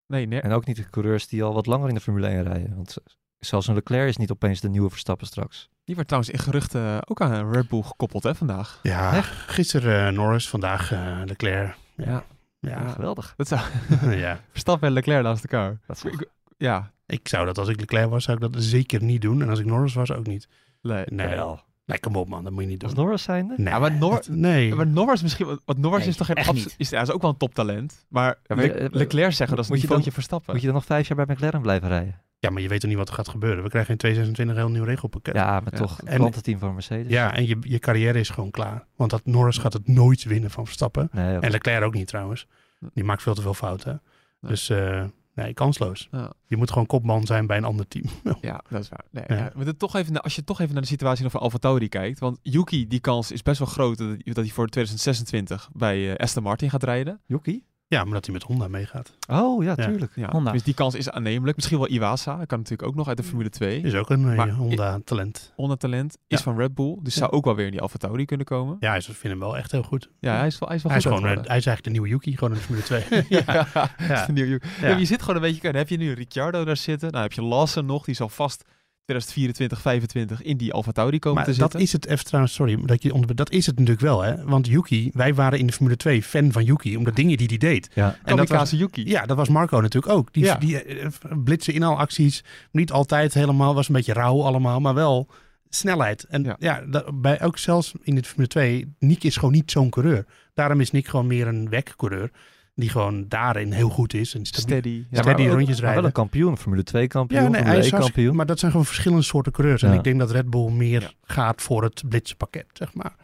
[0.08, 0.42] Nee, nee.
[0.42, 2.76] En ook niet de coureurs die al wat langer in de Formule 1 rijden.
[2.76, 2.98] Want
[3.38, 5.70] zelfs een Leclerc is niet opeens de nieuwe Verstappen straks.
[5.88, 8.80] Die werd trouwens in geruchten ook aan Red Bull gekoppeld hè, vandaag.
[8.84, 11.76] Ja, gisteren eh, Norris, vandaag eh, Leclerc.
[11.96, 12.24] Ja, Ja.
[12.60, 12.70] ja.
[12.70, 13.34] Ja, geweldig.
[13.38, 13.62] Dat zou...
[14.18, 14.40] ja.
[14.52, 15.80] Verstappen en Leclerc naast elkaar.
[15.88, 19.22] Dat Ik- ja, Ik zou dat als ik Leclerc was, zou ik dat zeker niet
[19.22, 19.42] doen.
[19.42, 20.48] En als ik Norris was, ook niet.
[20.82, 21.04] nee.
[21.08, 21.62] Nee, Wel.
[21.88, 22.90] Nee kom op man, dat moet je niet doen.
[22.90, 23.54] Als Norris zijnde?
[23.58, 24.76] Nee, Ja, maar Nor- dat- nee.
[24.76, 26.76] Maar Norris misschien, want Norris Nee, is toch geen echt niet.
[26.78, 28.06] Is, ja, is ook wel een toptalent.
[28.10, 30.52] Maar, Ja, maar, Le- eh, Leclerc zeggen dat is een moet je niveautje Verstappen.
[30.52, 32.22] Moet je dan nog vijf jaar bij McLaren blijven rijden?
[32.40, 33.64] Ja, maar je weet toch niet wat er gaat gebeuren.
[33.64, 35.36] We krijgen in 2026 een heel nieuw regelpakket.
[35.36, 35.78] Ja, maar Ja.
[35.78, 37.12] toch En- klantenteam van Mercedes.
[37.12, 38.86] Ja, en je, je carrière is gewoon klaar.
[38.96, 41.10] Want dat Norris gaat het nooit winnen van Verstappen.
[41.12, 41.38] Nee.
[41.38, 42.48] En Leclerc ook niet trouwens.
[42.94, 44.02] Die maakt veel te veel fouten.
[44.42, 44.52] Nee.
[44.52, 45.04] Dus eh,
[45.38, 46.08] nee, kansloos.
[46.12, 46.34] Ja.
[46.46, 48.06] Je moet gewoon kopman zijn bij een ander team.
[48.42, 49.06] Ja, dat is waar.
[49.12, 49.36] Nee, Ja.
[49.36, 49.52] ja.
[49.56, 51.90] maar dit toch even, als je toch even naar de situatie nog van Alfa Tauri
[51.90, 52.20] kijkt.
[52.20, 56.16] Want Yuki, die kans is best wel groot dat, dat hij voor 2026 bij eh,
[56.24, 57.22] Aston Martin gaat rijden.
[57.26, 57.64] Yuki?
[57.90, 59.14] Ja, maar dat hij met Honda meegaat.
[59.32, 59.86] Oh, ja, Ja.
[59.86, 60.12] tuurlijk.
[60.16, 60.52] Ja, Honda.
[60.52, 61.56] Dus die kans is aannemelijk.
[61.56, 62.46] Misschien wel Iwasa.
[62.46, 63.82] Kan natuurlijk ook nog uit de Formule 2.
[63.82, 65.54] Is ook een eh, Maar- Honda-talent.
[65.56, 66.18] Honda talent.
[66.28, 66.44] Is Ja.
[66.44, 66.98] van Red Bull.
[67.02, 67.20] Dus Ja.
[67.20, 68.78] zou ook wel weer in die Alfa Tauri kunnen komen.
[68.80, 70.10] Ja, ik vind hem wel echt heel goed.
[70.20, 71.90] Ja, hij is wel, hij is wel Hij is, goed gewoon, hij is eigenlijk de
[71.90, 73.04] nieuwe Yuki, gewoon in de Formule 2.
[73.30, 73.68] ja, ja.
[73.74, 73.90] ja.
[74.08, 74.32] Ja.
[74.32, 74.68] Nieuw, Yuki.
[74.68, 74.74] Ja.
[74.82, 75.62] Ja, maar je zit gewoon een beetje...
[75.62, 77.12] Dan heb je nu Ricciardo daar zitten.
[77.12, 78.06] Dan heb je Lawson nog.
[78.06, 78.64] Die zal vast
[79.12, 81.80] 2024, 25 in die Alfa Tauri komen Maar te dat zitten.
[81.80, 84.22] is het, even trouwens, sorry, dat, je onder, dat is het natuurlijk wel.
[84.22, 84.44] Hè?
[84.44, 87.48] Want Yuki, wij waren in de Formule 2 fan van Yuki, om de dingen die
[87.48, 87.90] hij deed.
[87.94, 88.18] Ja.
[88.24, 89.10] En dat was, Yuki.
[89.10, 90.34] ja, dat was Marco natuurlijk ook.
[90.34, 90.56] Die, Ja.
[90.56, 91.08] die eh,
[91.44, 95.28] blitsen inhaalacties, niet altijd helemaal, was een beetje rauw allemaal, maar wel
[95.70, 96.24] snelheid.
[96.24, 96.56] En Ja.
[96.60, 100.26] ja, dat, bij, ook zelfs in de Formule 2, Nick is gewoon niet zo'n coureur.
[100.54, 102.32] Daarom is Nick gewoon meer een wegcoureur,
[102.78, 104.34] die gewoon daarin heel goed is.
[104.36, 104.90] En stabiel- Steady.
[104.90, 106.06] Ja, Ja, maar ook- rondjes Maar wel rijden.
[106.06, 106.58] een kampioen.
[106.58, 108.36] Formule 2 kampioen, Ja, nee, hij Formule is 1 hartstikke- kampioen.
[108.38, 109.84] maar dat zijn gewoon verschillende soorten coureurs.
[109.84, 109.96] En Ja.
[109.98, 111.10] ik denk dat Red Bull meer Ja.
[111.22, 113.16] gaat voor het blitspakket, zeg maar.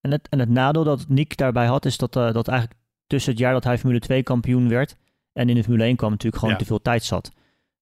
[0.00, 3.30] En het, en het nadeel dat Nick daarbij had, is dat, eh, dat eigenlijk tussen
[3.30, 4.96] het jaar dat hij Formule 2 kampioen werd
[5.32, 6.60] en in de Formule 1 kwam natuurlijk gewoon Ja.
[6.60, 7.30] te veel tijd zat.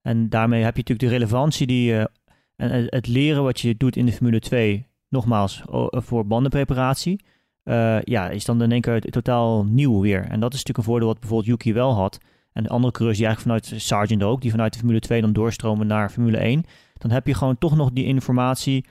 [0.03, 2.11] En daarmee heb je natuurlijk de relevantie die je,
[2.57, 7.25] en het- leren wat je doet in de Formule 2, nogmaals, voor bandenpreparatie,
[7.71, 10.21] eh, ja, is dan in één keer totaal nieuw weer.
[10.25, 12.19] En dat is natuurlijk een voordeel wat bijvoorbeeld Yuki wel had.
[12.53, 15.33] En de andere coureurs die eigenlijk vanuit Sargent ook, die vanuit de Formule 2 dan
[15.33, 16.65] doorstromen naar Formule 1,
[16.99, 18.85] dan heb je gewoon toch nog die informatie,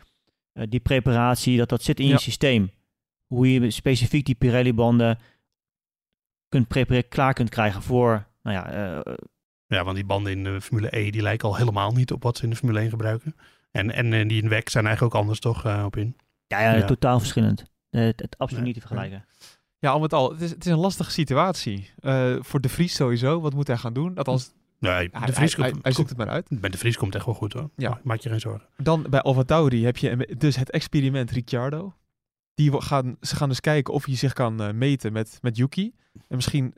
[0.54, 2.12] eh, die preparatie, dat dat zit in Ja.
[2.12, 2.72] je systeem.
[3.28, 5.18] Hoe je specifiek die Pirelli-banden
[6.50, 8.70] kunt prepareren, klaar kunt krijgen voor, nou ja,
[9.04, 9.14] eh,
[9.68, 12.38] Ja, want die banden in de Formule E, die lijken al helemaal niet op wat
[12.38, 13.36] ze in de Formule 1 gebruiken.
[13.72, 16.16] En, en, die in WEC zijn eigenlijk ook anders toch op in.
[16.48, 16.86] ja, ja, Ja.
[16.86, 17.69] totaal verschillend.
[17.90, 19.26] Het, het absoluut Nee, niet te vergelijken.
[19.80, 20.32] Ja, al met al.
[20.32, 21.90] Het is, het is een lastige situatie.
[22.00, 23.42] Eh, voor De Vries sowieso.
[23.42, 24.16] Wat moet hij gaan doen?
[24.18, 26.48] Althans, Nee, hij, de Vries hij, hij, komt, hij zoekt het maar uit.
[26.62, 27.70] bij de Vries komt het echt wel goed hoor.
[27.76, 28.00] Ja.
[28.04, 28.68] Maak je geen zorgen.
[28.78, 31.94] Dan bij Alfa Tauri heb je een- dus het experiment Ricciardo.
[32.54, 35.94] Die gaan, ze gaan dus kijken of hij zich kan eh, meten met, met Yuki.
[36.28, 36.74] En misschien,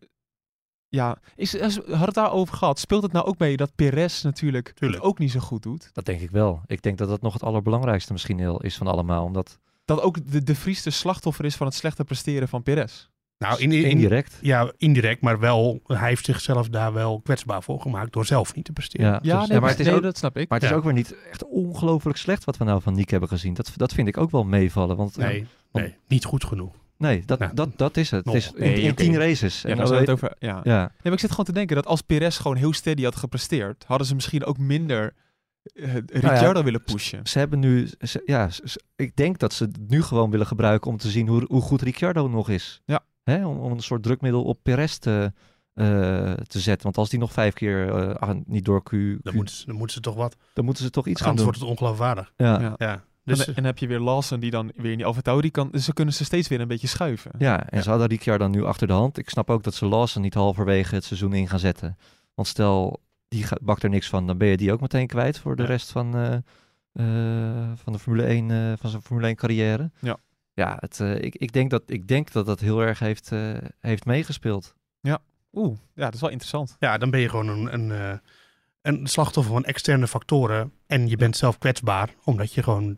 [0.87, 2.79] ja, is, is, had het daarover gehad.
[2.79, 5.03] Speelt het nou ook mee dat Perez natuurlijk het Tuurlijk.
[5.05, 5.89] ook niet zo goed doet?
[5.93, 6.61] Dat denk ik wel.
[6.65, 9.23] Ik denk dat dat nog het allerbelangrijkste misschien heel is van allemaal.
[9.25, 13.09] Omdat Dat ook de, de Vries de slachtoffer is van het slechte presteren van Perez.
[13.37, 14.37] Nou, in, in, indirect.
[14.41, 18.65] ja, indirect, maar wel, hij heeft zichzelf daar wel kwetsbaar voor gemaakt door zelf niet
[18.65, 19.05] te presteren.
[19.05, 20.49] Ja, Ja, dus- nee, maar maar het is nee, ook, dat snap ik.
[20.49, 23.29] maar het is ook weer niet echt ongelooflijk slecht wat we nou van Nick hebben
[23.29, 23.53] gezien.
[23.53, 24.95] Dat, dat vind ik ook wel meevallen.
[24.97, 26.73] Want eh, Nee, nee, niet goed genoeg.
[26.97, 28.25] nee dat, dat, dat is het.
[28.25, 28.33] Nog.
[28.33, 29.03] het is in, Nee, in oké.
[29.03, 29.61] tien races.
[29.61, 30.33] Ja, En dan we het over.
[30.39, 30.59] Ja.
[30.63, 30.79] ja.
[30.79, 33.83] Nee, maar ik zit gewoon te denken dat als Perez gewoon heel steady had gepresteerd,
[33.87, 35.13] hadden ze misschien ook minder
[35.63, 37.27] eh, Ricciardo willen pushen.
[37.27, 40.47] Ze hebben nu, ze- ja, ze- ze- ik denk dat ze het nu gewoon willen
[40.47, 42.81] gebruiken om te zien hoe, hoe goed Ricciardo nog is.
[42.85, 42.99] Ja.
[43.23, 45.33] Hè, om, om een soort drukmiddel op Perez te,
[45.73, 45.85] eh,
[46.33, 46.83] te zetten.
[46.83, 49.65] Want als die nog vijf keer eh, ah, niet door Q, Dan Q- moeten ze,
[49.65, 50.35] dan moeten ze toch wat.
[50.53, 51.57] dan moeten ze toch iets gaan Anders doen.
[51.59, 52.33] wordt het ongeloofwaardig.
[52.35, 52.59] Ja.
[52.61, 52.75] Ja.
[52.77, 52.87] Ja.
[52.87, 53.03] Ja.
[53.23, 55.69] Dus, en, heb je weer Lawson die dan weer in die Alfa Tauri kan.
[55.71, 57.31] Dus ze kunnen ze steeds weer een beetje schuiven.
[57.31, 57.81] en Ja.
[57.81, 59.17] ze hadden Ricciardo nu achter de hand.
[59.17, 61.97] Ik snap ook dat ze Lawson niet halverwege het seizoen in gaan zetten.
[62.33, 62.99] Want stel,
[63.31, 65.61] die gaat, bakt er niks van, dan ben je die ook meteen kwijt voor de
[65.61, 65.67] Ja.
[65.67, 66.33] rest van, eh,
[66.93, 69.91] eh, van de Formule 1, eh, van zijn Formule 1 carrière.
[69.99, 70.17] Ja.
[70.53, 73.53] Ja, het, eh, ik, ik, denk dat, ik denk dat dat heel erg heeft, eh,
[73.79, 74.73] heeft meegespeeld.
[75.53, 76.75] Oeh, ja, dat is wel interessant.
[76.79, 78.17] ja, dan ben je gewoon een, een, eh,
[78.81, 80.71] een slachtoffer van externe factoren.
[80.87, 82.97] En je bent zelf kwetsbaar, omdat je gewoon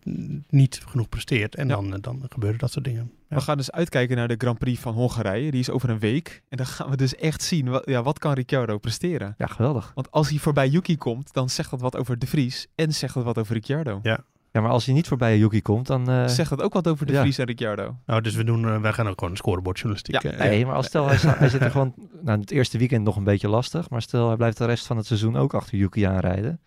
[0.49, 1.55] niet genoeg presteert.
[1.55, 1.75] En Ja.
[1.75, 3.11] dan, eh, dan gebeuren dat soort dingen.
[3.29, 3.35] Ja.
[3.35, 5.51] We gaan dus uitkijken naar de Grand Prix van Hongarije.
[5.51, 6.41] Die is over een week.
[6.49, 9.35] En dan gaan we dus echt zien, wat, ja, wat kan Ricciardo presteren?
[9.37, 9.91] Ja, geweldig.
[9.95, 13.13] Want als hij voorbij Yuki komt, dan zegt dat wat over De Vries en zegt
[13.13, 13.99] dat wat over Ricciardo.
[14.03, 14.23] Ja.
[14.53, 16.09] Ja, maar als hij niet voorbij Yuki komt, dan...
[16.09, 17.21] eh, Zegt dat ook wat over De Ja.
[17.21, 17.95] Vries en Ricciardo.
[18.05, 20.21] Nou, dus we doen, eh, wij gaan ook gewoon een scorebordjournalistiek.
[20.21, 21.93] Ja, eh, Nee, maar als stel hij, zit er gewoon...
[22.21, 23.89] Nou, het eerste weekend nog een beetje lastig.
[23.89, 26.59] Maar stel hij blijft de rest van het seizoen ook achter Yuki aanrijden.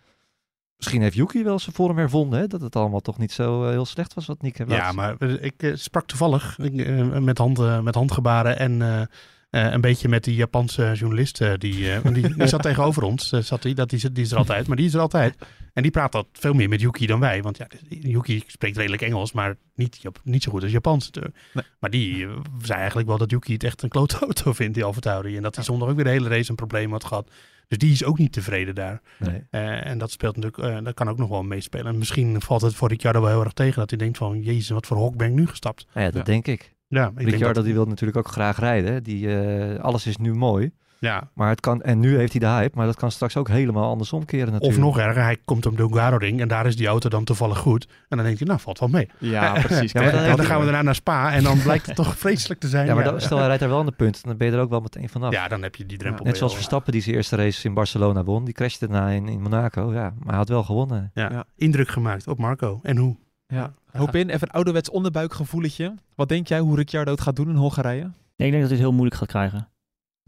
[0.77, 2.39] Misschien heeft Yuki wel zijn vorm hervonden.
[2.39, 2.47] Hè?
[2.47, 5.71] Dat het allemaal toch niet zo heel slecht was wat Nick heeft Ja, maar ik
[5.73, 6.87] sprak toevallig ik,
[7.21, 9.01] met, hand, met handgebaren en, eh,
[9.49, 13.29] Eh, een beetje met die Japanse journalist, die, eh, die, die zat tegenover ons.
[13.29, 15.35] zat die, dat, die, is- die is er altijd, maar die is er altijd.
[15.77, 17.41] En die praat dat veel meer met Yuki dan wij.
[17.41, 21.35] Want ja, Yuki spreekt redelijk Engels, maar niet, niet zo goed als Japans natuurlijk.
[21.53, 21.63] Nee.
[21.79, 24.83] Maar die eh, zei eigenlijk wel dat Yuki het echt een klote auto vindt, die
[24.83, 25.35] Alfa Tauri.
[25.35, 27.31] En dat hij zondag ook weer de hele race een probleem had gehad.
[27.67, 29.01] Dus die is ook niet tevreden daar.
[29.19, 29.43] Nee.
[29.49, 31.85] Eh, en dat speelt natuurlijk, eh, dat kan ook nog wel meespelen.
[31.85, 34.69] En misschien valt het voor Ricciardo wel heel erg tegen dat hij denkt van, jezus,
[34.69, 35.87] wat voor hok ben ik nu gestapt.
[35.93, 36.23] Ja, dat Ja.
[36.23, 36.75] denk ik.
[36.87, 39.03] Ja, ik denk dat, die wil natuurlijk ook graag rijden.
[39.03, 40.71] Die, eh, alles is nu mooi.
[40.99, 41.29] Ja.
[41.33, 43.89] Maar het kan, en nu heeft hij de hype, maar dat kan straks ook helemaal
[43.89, 44.79] andersom keren natuurlijk.
[44.79, 47.57] Of nog erger, hij komt op de Hungaro-ring en daar is die auto dan toevallig
[47.57, 47.85] goed.
[47.85, 49.09] En dan denkt hij, nou, valt wel mee.
[49.17, 49.91] Ja, precies.
[49.97, 52.17] Ja, maar En dan dan, gaan we daarna naar Spa en dan blijkt het toch
[52.25, 52.85] vreselijk te zijn.
[52.85, 54.59] Ja, maar dan, stel hij rijdt daar wel aan de punt, dan ben je er
[54.59, 55.33] ook wel meteen vanaf.
[55.33, 56.17] Ja, dan heb je die drempel.
[56.23, 56.57] Net weer zoals al.
[56.57, 58.45] Verstappen die zijn eerste race in Barcelona won.
[58.45, 59.93] Die crashte daarna in, in Monaco.
[59.93, 61.11] Ja, maar hij had wel gewonnen.
[61.13, 61.45] Ja, Ja.
[61.55, 62.79] indruk gemaakt op Marco.
[62.83, 63.15] En hoe?
[63.47, 63.73] Ja.
[63.91, 65.93] Hoop in, even een ouderwets onderbuikgevoeletje.
[66.15, 68.01] Wat denk jij hoe Ricciardo het gaat doen in Hongarije?
[68.01, 69.67] Nee, ik denk dat hij het heel moeilijk gaat krijgen.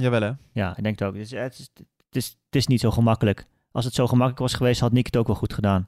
[0.02, 0.32] Jawel hè?
[0.52, 1.14] Ja, ik denk het ook.
[1.16, 1.70] Het is, het is,
[2.08, 3.46] het is, het is niet zo gemakkelijk.
[3.72, 5.86] Als het zo gemakkelijk was geweest, had Nick het ook wel goed gedaan.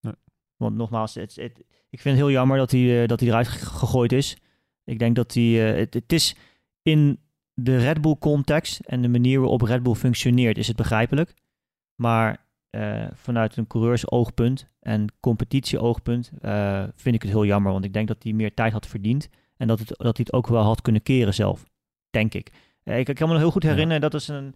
[0.00, 0.12] Nee.
[0.56, 3.48] Want nogmaals, het, het- ik vind het heel jammer dat hij, eh, dat hij eruit
[3.48, 4.36] ge- gegooid is.
[4.84, 5.72] Ik denk dat hij...
[5.72, 6.36] eh, het, het is
[6.82, 7.20] in
[7.54, 11.34] de Red Bull context en de manier waarop Red Bull functioneert, is het begrijpelijk.
[11.94, 17.72] Maar eh, vanuit een coureursoogpunt en competitieoogpunt eh, vind ik het heel jammer.
[17.72, 19.28] Want ik denk dat hij meer tijd had verdiend.
[19.56, 21.64] En dat, het, dat hij het ook wel had kunnen keren zelf.
[22.10, 22.52] Denk ik.
[22.86, 24.54] Eh, ik, ik kan me nog heel goed herinneren, dat is een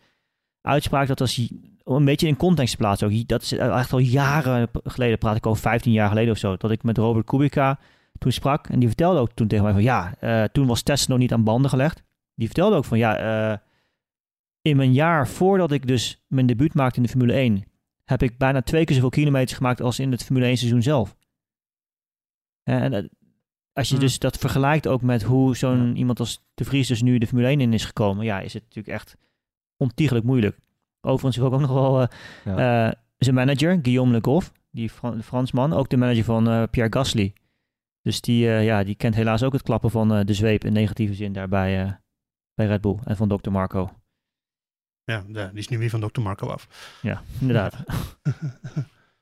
[0.60, 1.38] uitspraak dat
[1.84, 3.28] om een beetje in context te plaatsen ook.
[3.28, 6.70] Dat is echt al jaren geleden, praat ik over 15 jaar geleden of zo, dat
[6.70, 7.78] ik met Robert Kubica
[8.18, 8.68] toen sprak.
[8.68, 11.32] En die vertelde ook toen tegen mij van ja, eh, toen was Tesla nog niet
[11.32, 12.02] aan banden gelegd.
[12.34, 13.58] Die vertelde ook van ja, eh,
[14.62, 17.64] in mijn jaar voordat ik dus mijn debuut maakte in de Formule 1,
[18.04, 21.16] heb ik bijna twee keer zoveel kilometers gemaakt als in het Formule 1 seizoen zelf.
[22.62, 23.04] En eh,
[23.72, 24.02] als je Hmm.
[24.04, 27.48] dus dat vergelijkt ook met hoe zo'n iemand als De Vries dus nu de Formule
[27.48, 29.16] 1 in is gekomen, ja, is het natuurlijk echt
[29.76, 30.58] ontiegelijk moeilijk.
[31.00, 35.72] Overigens ik ook nog wel eh, eh, zijn manager, Guillaume Le Goff, die Fran- Fransman,
[35.72, 37.32] ook de manager van eh, Pierre Gasly.
[38.02, 40.72] Dus die, eh, ja, die kent helaas ook het klappen van eh, de zweep in
[40.72, 41.92] negatieve zin daar bij, eh,
[42.54, 43.50] bij Red Bull en van Dr.
[43.50, 43.90] Marco.
[45.04, 46.20] Ja, die is nu weer van Dr.
[46.20, 46.98] Marco af.
[47.02, 47.76] Ja, inderdaad.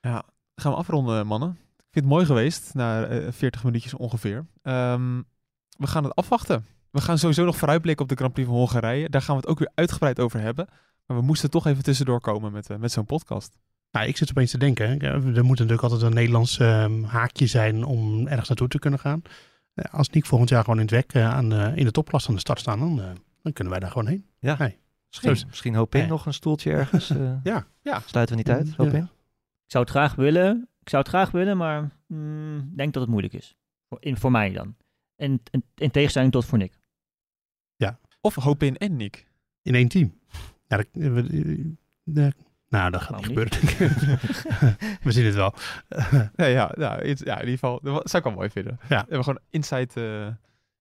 [0.00, 0.24] Ja,
[0.54, 1.58] gaan we afronden, mannen.
[1.98, 4.46] Ik vind het mooi geweest, na eh, 40 minuutjes ongeveer.
[4.62, 5.16] Ehm,
[5.76, 6.66] we gaan het afwachten.
[6.90, 9.08] We gaan sowieso nog vooruitblikken op de Grand Prix van Hongarije.
[9.08, 10.66] Daar gaan we het ook weer uitgebreid over hebben.
[11.06, 13.58] Maar we moesten toch even tussendoor komen met, eh, met zo'n podcast.
[13.90, 14.96] Nou, ik zit opeens te denken, hè.
[15.36, 19.22] er moet natuurlijk altijd een Nederlands ehm, haakje zijn om ergens naartoe te kunnen gaan.
[19.74, 22.28] Eh, Als Nick volgend jaar gewoon in het WEC eh, aan, eh, in de topklasse
[22.28, 23.06] aan de start staan, dan, eh,
[23.42, 24.26] dan kunnen wij daar gewoon heen.
[24.38, 24.78] Ja, Hey.
[25.08, 26.06] misschien, Zo- misschien hoop Nee.
[26.06, 27.10] nog een stoeltje ergens.
[27.10, 27.66] eh, Ja.
[27.82, 28.02] Ja.
[28.06, 28.96] Sluiten we niet uit, hoop Ja.
[28.98, 29.02] in.
[29.64, 33.02] Ik zou het graag willen, ik zou het graag willen, maar mm, ik denk dat
[33.02, 33.56] het moeilijk is.
[33.88, 34.76] Voor, in, voor mij dan.
[35.16, 36.78] En, en in tegenstelling tot voor Nick.
[38.20, 39.26] Of Hoop in en Nick.
[39.62, 40.18] In één team.
[40.66, 41.76] Ja, dat, eh, we-
[42.14, 42.26] eh,
[42.68, 43.58] nou, dat gaat niet gebeuren.
[45.02, 45.54] we zien het wel.
[46.36, 47.80] Nee, ja, ja, iets- ja, in ieder geval.
[47.82, 48.76] Dat zou ik wel mooi vinden.
[48.82, 48.86] Ja.
[48.88, 49.88] We hebben gewoon inside,
[50.26, 50.34] eh,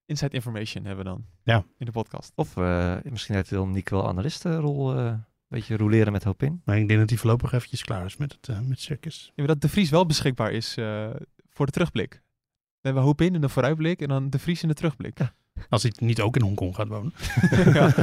[0.05, 1.26] inside information hebben dan.
[1.43, 1.66] Ja.
[1.78, 2.32] In de podcast.
[2.36, 4.95] Of eh, misschien heeft Nick wel analistenrol.
[4.97, 5.14] eh
[5.48, 6.62] beetje roleren met hoop in.
[6.66, 9.26] maar ik denk dat hij voorlopig eventjes klaar is met het, eh, met circus.
[9.26, 11.10] Ja, maar dat De Vries wel beschikbaar is eh,
[11.50, 12.22] voor de terugblik.
[12.80, 15.20] We hebben Hoop in in de vooruitblik en dan De Vries in de terugblik.
[15.70, 17.14] Als hij niet ook in Hongkong gaat wonen.
[17.74, 17.93] ja,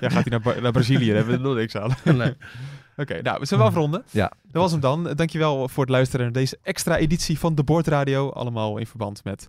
[0.00, 1.94] ja, gaat hij naar, naar Brazilië, daar hebben we er nog niks aan.
[2.16, 2.34] Nee.
[2.96, 4.04] Oké, nou, we zullen we afronden.
[4.10, 4.32] Ja.
[4.42, 5.04] Dat was hem dan.
[5.14, 8.30] Dankjewel voor het luisteren naar deze extra editie van de Boordradio.
[8.30, 9.48] Allemaal in verband met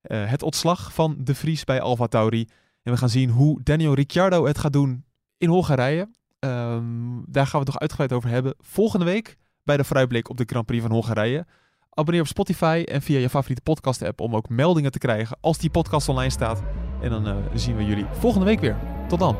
[0.00, 2.48] eh, het ontslag van De Vries bij Alfa Tauri.
[2.82, 5.04] En we gaan zien hoe Daniel Ricciardo het gaat doen
[5.36, 6.08] in Hongarije.
[6.38, 8.54] Ehm, daar gaan we het nog uitgebreid over hebben.
[8.58, 11.46] Volgende week bij de vooruitblik op de Grand Prix van Hongarije.
[11.90, 15.58] Abonneer op Spotify en via je favoriete podcast app om ook meldingen te krijgen als
[15.58, 16.62] die podcast online staat.
[17.00, 18.76] En dan eh, zien we jullie volgende week weer.
[19.08, 19.36] Tot dan.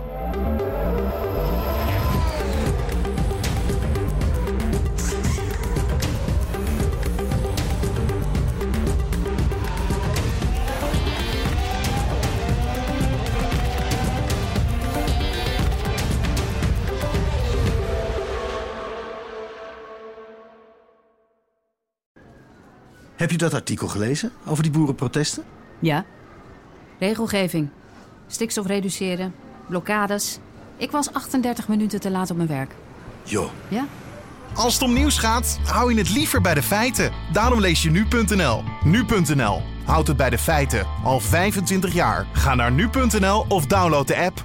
[23.18, 25.44] Heb je dat artikel gelezen over die boerenprotesten?
[25.78, 26.04] Ja.
[26.98, 27.68] Regelgeving.
[28.26, 29.34] Stikstof reduceren.
[29.66, 30.38] Blokkades.
[30.76, 32.74] Ik was 38 minuten te laat op mijn werk.
[33.22, 33.50] Joh.
[33.68, 33.86] Ja?
[34.54, 37.12] Als het om nieuws gaat, hou je het liever bij de feiten.
[37.32, 38.62] Daarom lees je nu.nl.
[38.84, 39.62] Nu.nl.
[39.84, 40.86] Houd het bij de feiten.
[41.04, 42.26] Al 25 jaar.
[42.32, 44.44] Ga naar nu.nl of download de app.